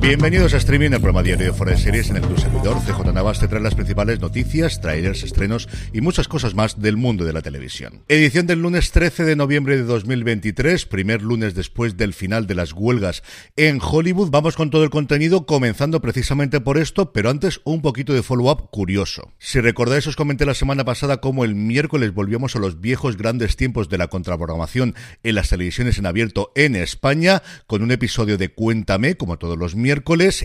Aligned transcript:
Bienvenidos 0.00 0.52
a 0.52 0.56
Streaming, 0.58 0.90
el 0.90 1.00
programa 1.00 1.22
diario 1.22 1.46
de 1.46 1.52
Fuera 1.52 1.72
de 1.72 1.78
Series 1.78 2.10
en 2.10 2.16
el 2.16 2.22
tu 2.22 2.36
servidor. 2.36 2.76
CJ 2.84 3.12
Navas 3.14 3.38
te 3.38 3.48
trae 3.48 3.62
las 3.62 3.76
principales 3.76 4.20
noticias, 4.20 4.80
trailers, 4.80 5.22
estrenos 5.22 5.68
y 5.92 6.00
muchas 6.00 6.28
cosas 6.28 6.54
más 6.54 6.80
del 6.82 6.96
mundo 6.96 7.24
de 7.24 7.32
la 7.32 7.42
televisión. 7.42 8.02
Edición 8.08 8.46
del 8.46 8.60
lunes 8.60 8.90
13 8.90 9.24
de 9.24 9.36
noviembre 9.36 9.76
de 9.76 9.84
2023, 9.84 10.86
primer 10.86 11.22
lunes 11.22 11.54
después 11.54 11.96
del 11.96 12.12
final 12.12 12.46
de 12.46 12.56
las 12.56 12.72
huelgas 12.72 13.22
en 13.56 13.78
Hollywood. 13.80 14.30
Vamos 14.30 14.56
con 14.56 14.68
todo 14.68 14.82
el 14.84 14.90
contenido, 14.90 15.46
comenzando 15.46 16.02
precisamente 16.02 16.60
por 16.60 16.76
esto, 16.76 17.12
pero 17.12 17.30
antes 17.30 17.60
un 17.64 17.80
poquito 17.80 18.12
de 18.12 18.22
follow-up 18.22 18.70
curioso. 18.70 19.32
Si 19.38 19.60
recordáis, 19.60 20.06
os 20.06 20.16
comenté 20.16 20.44
la 20.44 20.54
semana 20.54 20.84
pasada 20.84 21.18
cómo 21.18 21.44
el 21.44 21.54
miércoles 21.54 22.12
volvíamos 22.12 22.56
a 22.56 22.58
los 22.58 22.80
viejos 22.80 23.16
grandes 23.16 23.56
tiempos 23.56 23.88
de 23.88 23.98
la 23.98 24.08
contraprogramación 24.08 24.94
en 25.22 25.34
las 25.36 25.48
televisiones 25.48 25.98
en 25.98 26.06
abierto 26.06 26.52
en 26.56 26.76
España, 26.76 27.42
con 27.66 27.82
un 27.82 27.92
episodio 27.92 28.36
de 28.36 28.48
Cuéntame, 28.48 29.16
como 29.16 29.38
todos 29.38 29.56
los 29.56 29.74
miércoles 29.74 29.83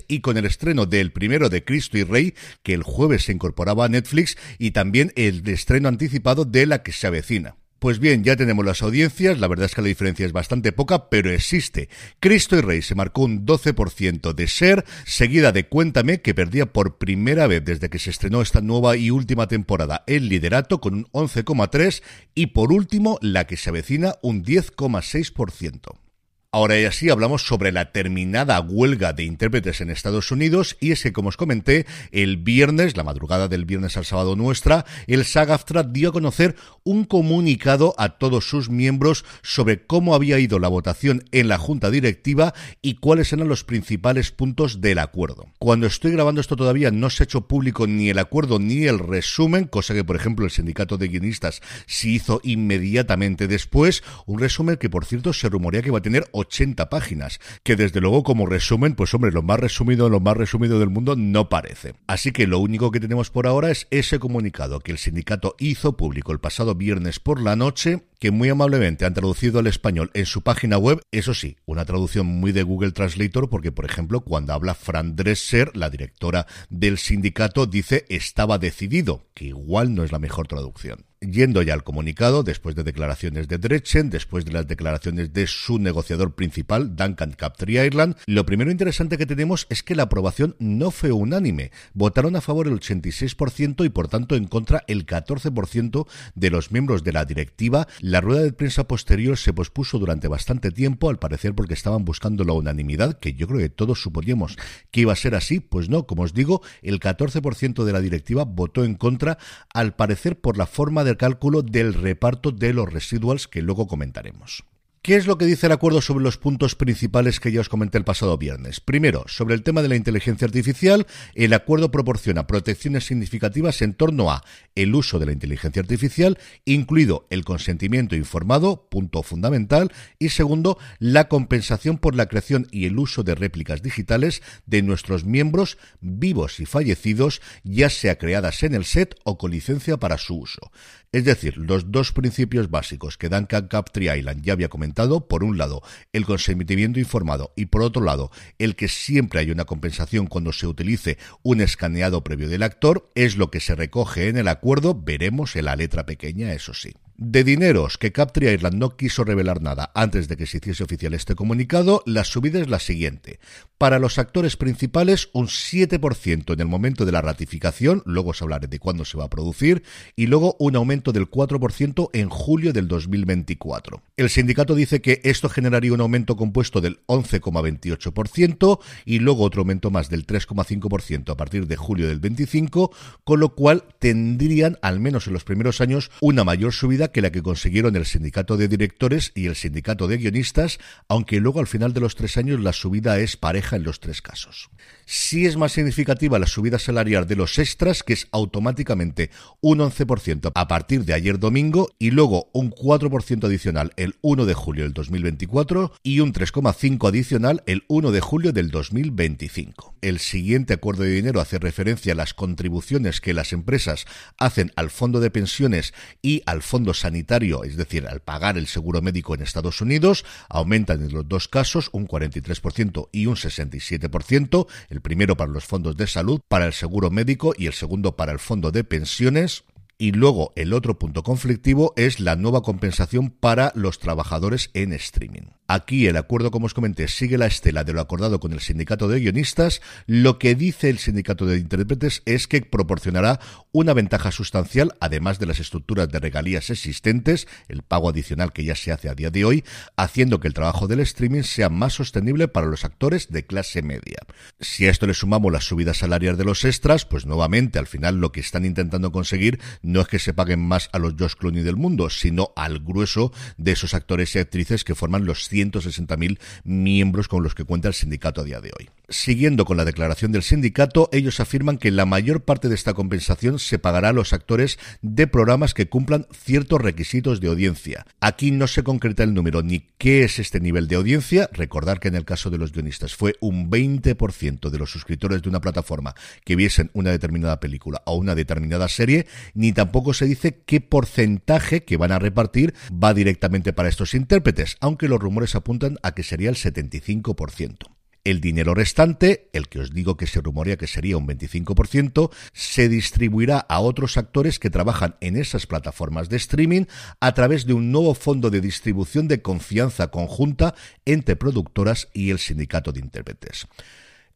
y 0.08 0.22
con 0.22 0.38
el 0.38 0.46
estreno 0.46 0.86
del 0.86 1.12
primero 1.12 1.50
de 1.50 1.64
Cristo 1.64 1.98
y 1.98 2.04
Rey, 2.04 2.34
que 2.64 2.74
el 2.74 2.84
jueves 2.84 3.24
se 3.24 3.32
incorporaba 3.32 3.86
a 3.86 3.90
Netflix, 3.90 4.38
y 4.58 4.72
también 4.72 5.12
el 5.16 5.48
estreno 5.48 5.88
anticipado 5.88 6.46
de 6.46 6.66
La 6.66 6.84
que 6.84 6.92
se 6.92 7.08
avecina. 7.08 7.56
Pues 7.80 8.00
bien, 8.00 8.26
ya 8.26 8.36
tenemos 8.36 8.66
las 8.66 8.82
audiencias, 8.82 9.40
la 9.40 9.48
verdad 9.48 9.68
es 9.68 9.76
que 9.76 9.82
la 9.82 9.88
diferencia 9.88 10.26
es 10.26 10.34
bastante 10.34 10.74
poca, 10.74 11.10
pero 11.10 11.32
existe. 11.32 11.88
Cristo 12.20 12.58
y 12.58 12.62
Rey 12.62 12.82
se 12.82 12.94
marcó 12.94 13.22
un 13.22 13.46
12% 13.46 14.34
de 14.34 14.48
ser, 14.48 14.84
seguida 15.06 15.54
de 15.54 15.68
Cuéntame, 15.70 16.20
que 16.20 16.34
perdía 16.34 16.66
por 16.66 16.98
primera 16.98 17.48
vez 17.48 17.64
desde 17.64 17.90
que 17.90 17.98
se 17.98 18.10
estrenó 18.10 18.42
esta 18.42 18.60
nueva 18.60 18.98
y 18.98 19.12
última 19.12 19.48
temporada 19.48 20.04
el 20.08 20.28
liderato 20.28 20.82
con 20.82 20.94
un 20.94 21.06
11,3% 21.14 22.02
y 22.36 22.48
por 22.48 22.74
último, 22.74 23.18
la 23.22 23.48
que 23.48 23.56
se 23.56 23.70
avecina 23.70 24.16
un 24.22 24.44
10,6%. 24.44 26.09
Ahora 26.52 26.80
ya 26.80 26.92
sí 26.92 27.12
hablamos 27.12 27.46
sobre 27.46 27.72
la 27.72 27.92
terminada 27.92 28.60
huelga 28.60 29.14
de 29.14 29.24
intérpretes 29.24 29.82
en 29.82 29.92
Estados 29.92 30.32
Unidos 30.32 30.78
y 30.80 30.92
es 30.92 31.04
que, 31.04 31.14
como 31.14 31.30
os 31.30 31.38
comenté, 31.38 31.86
el 32.12 32.38
viernes, 32.38 32.98
la 32.98 33.04
madrugada 33.04 33.48
del 33.48 33.66
viernes 33.66 33.98
al 33.98 34.06
sábado 34.06 34.36
nuestra, 34.36 34.84
el 35.06 35.26
SAG-AFTRA 35.26 35.84
dio 35.84 36.10
a 36.10 36.12
conocer 36.12 36.56
un 36.84 37.06
comunicado 37.06 37.94
a 38.00 38.18
todos 38.18 38.50
sus 38.50 38.72
miembros 38.72 39.26
sobre 39.44 39.86
cómo 39.86 40.16
había 40.16 40.40
ido 40.40 40.58
la 40.58 40.70
votación 40.70 41.24
en 41.32 41.50
la 41.50 41.60
junta 41.60 41.92
directiva 41.92 42.56
y 42.82 42.96
cuáles 42.96 43.32
eran 43.32 43.48
los 43.48 43.64
principales 43.64 44.32
puntos 44.32 44.82
del 44.82 44.98
acuerdo. 44.98 45.46
Cuando 45.60 45.86
estoy 45.86 46.14
grabando 46.14 46.42
esto 46.42 46.56
todavía 46.56 46.90
no 46.90 47.12
se 47.12 47.22
ha 47.22 47.26
hecho 47.26 47.48
público 47.48 47.86
ni 47.86 48.10
el 48.10 48.18
acuerdo 48.18 48.58
ni 48.58 48.86
el 48.86 48.98
resumen, 48.98 49.66
cosa 49.66 49.94
que 49.94 50.04
por 50.04 50.16
ejemplo 50.16 50.46
el 50.46 50.52
sindicato 50.52 50.98
de 50.98 51.10
guionistas 51.10 51.62
sí 51.86 52.16
hizo 52.16 52.42
inmediatamente 52.44 53.48
después, 53.48 54.02
un 54.26 54.40
resumen 54.40 54.78
que 54.78 54.90
por 54.90 55.06
cierto 55.06 55.32
se 55.32 55.48
rumorea 55.48 55.84
que 55.84 55.92
va 55.92 56.00
a 56.00 56.02
tener 56.02 56.26
80 56.40 56.90
páginas, 56.90 57.40
que 57.64 57.76
desde 57.76 58.02
luego 58.02 58.24
como 58.24 58.46
resumen, 58.46 58.96
pues 58.96 59.14
hombre, 59.14 59.32
lo 59.32 59.42
más 59.42 59.60
resumido, 59.60 60.10
lo 60.10 60.20
más 60.20 60.38
resumido 60.38 60.80
del 60.80 60.90
mundo 60.90 61.16
no 61.16 61.50
parece. 61.50 61.96
Así 62.08 62.32
que 62.32 62.48
lo 62.48 62.60
único 62.60 62.92
que 62.92 63.00
tenemos 63.00 63.30
por 63.30 63.48
ahora 63.48 63.72
es 63.72 63.88
ese 63.92 64.20
comunicado 64.20 64.80
que 64.80 64.92
el 64.92 64.98
sindicato 64.98 65.56
hizo 65.60 65.98
público 65.98 66.32
el 66.32 66.40
pasado 66.40 66.76
viernes 66.76 67.20
por 67.20 67.42
la 67.42 67.56
noche 67.56 68.04
que 68.20 68.32
muy 68.32 68.50
amablemente 68.50 69.06
han 69.06 69.14
traducido 69.14 69.60
al 69.60 69.68
español 69.68 70.12
en 70.14 70.26
su 70.26 70.42
página 70.42 70.78
web, 70.78 71.02
eso 71.12 71.34
sí, 71.34 71.58
una 71.66 71.86
traducción 71.86 72.26
muy 72.26 72.52
de 72.52 72.64
Google 72.64 72.92
Translator, 72.92 73.50
porque 73.50 73.72
por 73.72 73.86
ejemplo, 73.86 74.22
cuando 74.22 74.54
habla 74.54 74.76
Fran 74.76 75.16
Dresser, 75.16 75.76
la 75.76 75.90
directora 75.90 76.46
del 76.70 76.98
sindicato, 76.98 77.66
dice 77.66 78.06
estaba 78.10 78.58
decidido, 78.58 79.26
que 79.34 79.46
igual 79.46 79.96
no 79.96 80.04
es 80.04 80.12
la 80.12 80.20
mejor 80.20 80.48
traducción. 80.48 81.09
Yendo 81.22 81.62
ya 81.62 81.74
al 81.74 81.84
comunicado, 81.84 82.44
después 82.44 82.76
de 82.76 82.84
declaraciones 82.84 83.50
de 83.50 83.58
Drechen, 83.58 84.10
después 84.10 84.46
de 84.46 84.54
las 84.54 84.68
declaraciones 84.68 85.34
de 85.34 85.48
su 85.48 85.78
negociador 85.78 86.34
principal, 86.34 86.96
Duncan 86.96 87.34
Captree 87.34 87.86
Ireland, 87.86 88.16
lo 88.26 88.46
primero 88.46 88.72
interesante 88.72 89.18
que 89.18 89.26
tenemos 89.26 89.68
es 89.70 89.84
que 89.84 89.96
la 89.96 90.04
aprobación 90.04 90.56
no 90.60 90.92
fue 90.92 91.12
unánime. 91.12 91.72
Votaron 91.94 92.38
a 92.38 92.42
favor 92.42 92.68
el 92.68 92.80
86% 92.80 93.84
y 93.84 93.90
por 93.90 94.08
tanto 94.08 94.38
en 94.38 94.46
contra 94.46 94.86
el 94.88 95.06
14% 95.06 96.08
de 96.36 96.50
los 96.52 96.72
miembros 96.72 97.04
de 97.04 97.12
la 97.12 97.26
directiva. 97.26 97.90
La 98.00 98.22
rueda 98.22 98.44
de 98.44 98.54
prensa 98.54 98.88
posterior 98.88 99.38
se 99.38 99.52
pospuso 99.52 100.00
durante 100.00 100.30
bastante 100.30 100.72
tiempo, 100.72 101.10
al 101.10 101.20
parecer 101.20 101.54
porque 101.54 101.74
estaban 101.74 102.06
buscando 102.06 102.46
la 102.46 102.54
unanimidad, 102.54 103.20
que 103.20 103.34
yo 103.34 103.46
creo 103.46 103.60
que 103.60 103.68
todos 103.68 104.02
suponíamos 104.02 104.56
que 104.90 105.02
iba 105.02 105.12
a 105.12 105.18
ser 105.18 105.36
así. 105.36 105.60
Pues 105.60 105.90
no, 105.90 106.08
como 106.08 106.22
os 106.22 106.34
digo, 106.34 106.62
el 106.82 107.02
14% 107.02 107.84
de 107.84 107.92
la 107.92 108.00
directiva 108.00 108.46
votó 108.46 108.86
en 108.86 108.96
contra, 108.96 109.38
al 109.74 109.98
parecer 109.98 110.40
por 110.40 110.58
la 110.58 110.66
forma 110.66 111.04
de 111.04 111.09
cálculo 111.18 111.62
del 111.62 111.94
reparto 111.94 112.52
de 112.52 112.74
los 112.74 112.92
residuals 112.92 113.48
que 113.48 113.62
luego 113.62 113.88
comentaremos. 113.88 114.64
¿Qué 115.10 115.16
es 115.16 115.26
lo 115.26 115.40
que 115.40 115.48
dice 115.48 115.66
el 115.66 115.72
acuerdo 115.72 116.02
sobre 116.02 116.24
los 116.24 116.38
puntos 116.38 116.76
principales 116.76 117.40
que 117.40 117.52
ya 117.52 117.62
os 117.62 117.68
comenté 117.68 117.98
el 117.98 118.04
pasado 118.04 118.38
viernes? 118.38 118.80
Primero, 118.80 119.24
sobre 119.26 119.56
el 119.56 119.64
tema 119.64 119.82
de 119.82 119.88
la 119.88 119.96
inteligencia 119.96 120.46
artificial, 120.46 121.08
el 121.34 121.54
acuerdo 121.54 121.90
proporciona 121.90 122.46
protecciones 122.46 123.08
significativas 123.08 123.82
en 123.82 123.96
torno 123.96 124.30
a 124.30 124.44
el 124.76 124.94
uso 124.94 125.18
de 125.18 125.26
la 125.26 125.32
inteligencia 125.32 125.82
artificial, 125.82 126.38
incluido 126.64 127.26
el 127.32 127.44
consentimiento 127.44 128.16
informado, 128.16 128.88
punto 128.88 129.24
fundamental, 129.24 129.92
y 130.20 130.30
segundo, 130.30 130.78
la 131.00 131.28
compensación 131.28 131.98
por 131.98 132.14
la 132.14 132.28
creación 132.28 132.68
y 132.70 132.86
el 132.86 133.00
uso 133.00 133.24
de 133.24 133.34
réplicas 133.34 133.82
digitales 133.82 134.44
de 134.68 134.84
nuestros 134.84 135.26
miembros 135.26 135.80
vivos 136.02 136.60
y 136.60 136.68
fallecidos, 136.68 137.42
ya 137.64 137.90
sea 137.90 138.20
creadas 138.20 138.62
en 138.62 138.76
el 138.76 138.86
set 138.86 139.16
o 139.24 139.40
con 139.40 139.50
licencia 139.50 139.98
para 139.98 140.20
su 140.20 140.38
uso. 140.38 140.72
Es 141.12 141.26
decir, 141.26 141.58
los 141.58 141.92
dos 141.92 142.12
principios 142.12 142.70
básicos 142.70 143.18
que 143.18 143.30
Duncan 143.30 143.68
Captree 143.68 144.16
Island 144.16 144.44
ya 144.44 144.54
había 144.54 144.70
comentado, 144.70 144.99
por 145.08 145.44
un 145.44 145.58
lado, 145.58 145.82
el 146.12 146.26
consentimiento 146.26 147.00
informado 147.00 147.54
y 147.56 147.68
por 147.68 147.82
otro 147.82 148.04
lado, 148.04 148.32
el 148.58 148.76
que 148.76 148.90
siempre 148.90 149.40
hay 149.40 149.52
una 149.52 149.66
compensación 149.66 150.28
cuando 150.28 150.52
se 150.52 150.68
utilice 150.68 151.18
un 151.42 151.62
escaneado 151.62 152.24
previo 152.24 152.50
del 152.50 152.64
actor, 152.64 153.10
es 153.16 153.38
lo 153.38 153.50
que 153.50 153.62
se 153.62 153.76
recoge 153.76 154.28
en 154.28 154.38
el 154.38 154.50
acuerdo, 154.50 154.94
veremos 154.94 155.56
en 155.56 155.66
la 155.66 155.76
letra 155.76 156.06
pequeña, 156.06 156.54
eso 156.54 156.74
sí. 156.74 156.94
De 157.22 157.44
dineros 157.44 157.98
que 157.98 158.14
Captree 158.14 158.54
Ireland 158.54 158.78
no 158.78 158.96
quiso 158.96 159.26
revelar 159.26 159.62
nada 159.62 159.92
antes 159.94 160.30
de 160.30 160.38
que 160.38 160.46
se 160.46 160.60
hiciese 160.60 160.86
oficial 160.86 161.14
este 161.14 161.36
comunicado, 161.36 162.02
la 162.06 162.24
subida 162.24 162.62
es 162.62 162.70
la 162.70 162.80
siguiente. 162.80 163.42
Para 163.78 164.00
los 164.00 164.18
actores 164.20 164.56
principales, 164.56 165.30
un 165.34 165.48
7% 165.48 166.54
en 166.54 166.60
el 166.62 166.68
momento 166.68 167.06
de 167.06 167.12
la 167.12 167.22
ratificación, 167.22 168.04
luego 168.06 168.30
os 168.30 168.42
hablaré 168.42 168.68
de 168.68 168.80
cuándo 168.80 169.04
se 169.04 169.18
va 169.18 169.26
a 169.26 169.30
producir, 169.30 169.84
y 170.16 170.28
luego 170.28 170.56
un 170.60 170.78
aumento 170.78 171.12
del 171.12 171.30
4% 171.30 172.10
en 172.14 172.30
julio 172.30 172.72
del 172.72 172.88
2024. 172.88 174.02
El 174.16 174.30
sindicato 174.30 174.74
dice 174.74 175.02
que 175.02 175.20
esto 175.26 175.50
generaría 175.50 175.92
un 175.92 176.00
aumento 176.00 176.38
compuesto 176.38 176.80
del 176.80 177.06
11,28% 177.08 178.80
y 179.04 179.20
luego 179.20 179.44
otro 179.44 179.62
aumento 179.62 179.92
más 179.92 180.10
del 180.10 180.26
3,5% 180.26 181.32
a 181.32 181.36
partir 181.36 181.68
de 181.68 181.76
julio 181.76 182.08
del 182.08 182.20
25, 182.20 182.94
con 183.26 183.42
lo 183.42 183.56
cual 183.56 183.84
tendrían, 184.00 184.78
al 184.82 185.02
menos 185.02 185.28
en 185.28 185.34
los 185.34 185.44
primeros 185.44 185.82
años, 185.82 186.12
una 186.22 186.46
mayor 186.46 186.72
subida 186.72 187.09
que 187.12 187.22
la 187.22 187.32
que 187.32 187.42
consiguieron 187.42 187.96
el 187.96 188.06
sindicato 188.06 188.58
de 188.58 188.68
directores 188.68 189.32
y 189.36 189.48
el 189.48 189.56
sindicato 189.56 190.08
de 190.08 190.18
guionistas, 190.18 190.80
aunque 191.08 191.40
luego 191.40 191.60
al 191.60 191.68
final 191.68 191.94
de 191.94 192.00
los 192.00 192.16
tres 192.16 192.38
años 192.38 192.60
la 192.60 192.74
subida 192.74 193.20
es 193.20 193.38
pareja 193.38 193.76
en 193.76 193.84
los 193.84 194.00
tres 194.00 194.22
casos. 194.22 194.70
Sí 195.12 195.48
es 195.48 195.58
más 195.58 195.72
significativa 195.72 196.38
la 196.38 196.46
subida 196.46 196.78
salarial 196.78 197.26
de 197.26 197.36
los 197.36 197.58
extras, 197.58 198.04
que 198.04 198.14
es 198.14 198.28
automáticamente 198.32 199.32
un 199.60 199.80
11% 199.80 200.52
a 200.54 200.68
partir 200.68 201.04
de 201.04 201.16
ayer 201.16 201.40
domingo 201.40 201.90
y 201.98 202.12
luego 202.12 202.52
un 202.54 202.70
4% 202.70 203.44
adicional 203.44 203.92
el 203.98 204.18
1 204.22 204.46
de 204.46 204.54
julio 204.54 204.84
del 204.84 204.94
2024 204.94 205.94
y 206.04 206.20
un 206.20 206.32
3,5% 206.32 207.10
adicional 207.10 207.64
el 207.66 207.86
1 207.88 208.12
de 208.12 208.22
julio 208.22 208.54
del 208.54 208.70
2025. 208.70 209.96
El 210.02 210.20
siguiente 210.20 210.76
acuerdo 210.76 211.02
de 211.02 211.10
dinero 211.10 211.42
hace 211.42 211.58
referencia 211.58 212.14
a 212.14 212.16
las 212.16 212.36
contribuciones 212.36 213.20
que 213.20 213.34
las 213.34 213.52
empresas 213.52 214.06
hacen 214.38 214.72
al 214.76 214.92
fondo 214.92 215.20
de 215.20 215.32
pensiones 215.32 215.96
y 216.22 216.44
al 216.46 216.62
fondo 216.62 216.94
sanitario, 216.94 217.64
es 217.64 217.78
decir, 217.78 218.06
al 218.06 218.20
pagar 218.20 218.60
el 218.60 218.68
seguro 218.68 219.02
médico 219.02 219.34
en 219.34 219.42
Estados 219.42 219.82
Unidos, 219.82 220.24
aumentan 220.50 221.02
en 221.02 221.14
los 221.14 221.28
dos 221.28 221.48
casos 221.48 221.90
un 221.94 222.08
43% 222.08 223.10
y 223.12 223.26
un 223.26 223.36
67%, 223.36 224.68
el 224.90 224.99
primero 225.00 225.38
para 225.38 225.52
los 225.52 225.66
fondos 225.66 225.98
de 225.98 226.08
salud, 226.08 226.42
para 226.48 226.66
el 226.66 226.74
seguro 226.74 227.10
médico 227.12 227.54
y 227.58 227.68
el 227.68 227.74
segundo 227.74 228.16
para 228.16 228.32
el 228.32 228.40
fondo 228.40 228.72
de 228.72 228.84
pensiones. 228.84 229.64
Y 229.98 230.14
luego 230.14 230.54
el 230.56 230.74
otro 230.74 230.98
punto 230.98 231.24
conflictivo 231.24 231.94
es 231.98 232.20
la 232.20 232.36
nueva 232.36 232.62
compensación 232.62 233.30
para 233.30 233.72
los 233.76 234.00
trabajadores 234.00 234.70
en 234.74 234.94
streaming. 234.94 235.59
Aquí 235.72 236.08
el 236.08 236.18
acuerdo, 236.18 236.50
como 236.50 236.66
os 236.66 236.74
comenté, 236.74 237.08
sigue 237.08 237.38
la 237.38 237.46
estela 237.46 237.84
de 237.84 237.94
lo 237.94 238.02
acordado 238.02 238.40
con 238.40 238.54
el 238.54 238.60
sindicato 238.60 239.08
de 239.08 239.20
guionistas. 239.20 239.82
Lo 240.08 240.40
que 240.40 240.56
dice 240.56 240.90
el 240.90 240.98
sindicato 240.98 241.46
de 241.46 241.60
intérpretes 241.60 242.24
es 242.26 242.48
que 242.48 242.62
proporcionará 242.62 243.40
una 243.72 243.94
ventaja 243.94 244.32
sustancial, 244.32 244.96
además 245.00 245.38
de 245.38 245.46
las 245.46 245.60
estructuras 245.60 246.10
de 246.10 246.18
regalías 246.18 246.72
existentes, 246.72 247.48
el 247.68 247.84
pago 247.84 248.10
adicional 248.10 248.52
que 248.52 248.64
ya 248.64 248.76
se 248.76 248.92
hace 248.92 249.10
a 249.10 249.14
día 249.14 249.30
de 249.30 249.46
hoy, 249.46 249.64
haciendo 249.96 250.40
que 250.40 250.48
el 250.48 250.56
trabajo 250.56 250.88
del 250.88 251.02
streaming 251.02 251.44
sea 251.44 251.70
más 251.70 251.94
sostenible 251.94 252.48
para 252.48 252.66
los 252.66 252.84
actores 252.84 253.30
de 253.30 253.46
clase 253.46 253.84
media. 253.84 254.18
Si 254.60 254.88
a 254.88 254.90
esto 254.90 255.06
le 255.06 255.14
sumamos 255.14 255.52
las 255.52 255.66
subidas 255.66 255.98
salariales 255.98 256.40
de 256.40 256.46
los 256.46 256.66
extras, 256.66 257.06
pues 257.06 257.28
nuevamente 257.28 257.78
al 257.78 257.86
final 257.86 258.16
lo 258.16 258.32
que 258.32 258.40
están 258.40 258.66
intentando 258.66 259.12
conseguir 259.12 259.60
no 259.84 260.02
es 260.02 260.08
que 260.08 260.18
se 260.18 260.34
paguen 260.34 260.62
más 260.62 260.90
a 260.94 260.98
los 260.98 261.14
Josh 261.14 261.36
Clooney 261.36 261.62
del 261.62 261.76
mundo, 261.76 262.10
sino 262.10 262.54
al 262.56 262.80
grueso 262.80 263.32
de 263.58 263.74
esos 263.74 263.94
actores 263.94 264.34
y 264.34 264.40
actrices 264.40 264.84
que 264.84 264.96
forman 264.96 265.26
los 265.26 265.48
160.000 265.60 266.40
miembros 266.64 267.28
con 267.28 267.44
los 267.44 267.56
que 267.56 267.64
cuenta 267.64 267.88
el 267.88 267.94
sindicato 267.94 268.42
a 268.42 268.44
día 268.44 268.62
de 268.62 268.72
hoy. 268.78 268.90
Siguiendo 269.12 269.66
con 269.66 269.76
la 269.76 269.86
declaración 269.86 270.32
del 270.32 270.44
sindicato, 270.44 271.10
ellos 271.12 271.40
afirman 271.40 271.80
que 271.80 271.90
la 271.90 272.06
mayor 272.06 272.44
parte 272.44 272.70
de 272.70 272.76
esta 272.76 272.94
compensación 272.94 273.58
se 273.58 273.80
pagará 273.80 274.10
a 274.10 274.14
los 274.14 274.34
actores 274.34 274.78
de 275.02 275.26
programas 275.26 275.74
que 275.74 275.90
cumplan 275.90 276.28
ciertos 276.32 276.80
requisitos 276.80 277.42
de 277.42 277.48
audiencia. 277.48 278.06
Aquí 278.20 278.52
no 278.52 278.68
se 278.68 278.84
concreta 278.84 279.24
el 279.24 279.34
número 279.34 279.64
ni 279.64 279.88
qué 279.98 280.24
es 280.24 280.38
este 280.38 280.60
nivel 280.60 280.88
de 280.88 280.98
audiencia. 280.98 281.50
Recordar 281.52 282.00
que 282.00 282.10
en 282.10 282.16
el 282.16 282.26
caso 282.26 282.52
de 282.52 282.60
los 282.60 282.72
guionistas 282.72 283.16
fue 283.16 283.36
un 283.42 283.72
20% 283.72 284.70
de 284.70 284.78
los 284.78 284.92
suscriptores 284.92 285.42
de 285.42 285.50
una 285.50 285.62
plataforma 285.62 286.14
que 286.46 286.56
viesen 286.56 286.92
una 286.94 287.10
determinada 287.10 287.60
película 287.60 288.04
o 288.06 288.16
una 288.16 288.36
determinada 288.36 288.88
serie, 288.90 289.26
ni 289.56 289.72
tampoco 289.74 290.14
se 290.14 290.26
dice 290.26 290.62
qué 290.68 290.82
porcentaje 290.82 291.84
que 291.84 291.98
van 291.98 292.12
a 292.12 292.20
repartir 292.20 292.76
va 292.92 293.16
directamente 293.16 293.74
para 293.74 293.90
estos 293.90 294.14
intérpretes, 294.14 294.78
aunque 294.82 295.08
los 295.08 295.20
rumores 295.20 295.56
apuntan 295.56 295.98
a 296.04 296.14
que 296.14 296.22
sería 296.22 296.52
el 296.52 296.56
75%. 296.58 297.99
El 298.24 298.42
dinero 298.42 298.74
restante, 298.74 299.50
el 299.54 299.70
que 299.70 299.80
os 299.80 299.94
digo 299.94 300.18
que 300.18 300.28
se 300.28 300.42
rumorea 300.42 300.78
que 300.78 300.88
sería 300.88 301.18
un 301.18 301.28
25%, 301.28 302.32
se 302.54 302.90
distribuirá 302.90 303.60
a 303.60 303.80
otros 303.80 304.18
actores 304.18 304.60
que 304.60 304.70
trabajan 304.70 305.16
en 305.22 305.38
esas 305.38 305.66
plataformas 305.66 306.30
de 306.30 306.38
streaming 306.38 306.86
a 307.20 307.34
través 307.34 307.66
de 307.66 307.74
un 307.74 307.92
nuevo 307.92 308.14
fondo 308.14 308.50
de 308.50 308.62
distribución 308.62 309.28
de 309.28 309.42
confianza 309.42 310.10
conjunta 310.10 310.76
entre 311.06 311.36
productoras 311.36 312.10
y 312.14 312.30
el 312.30 312.40
sindicato 312.40 312.92
de 312.92 313.00
intérpretes. 313.00 313.68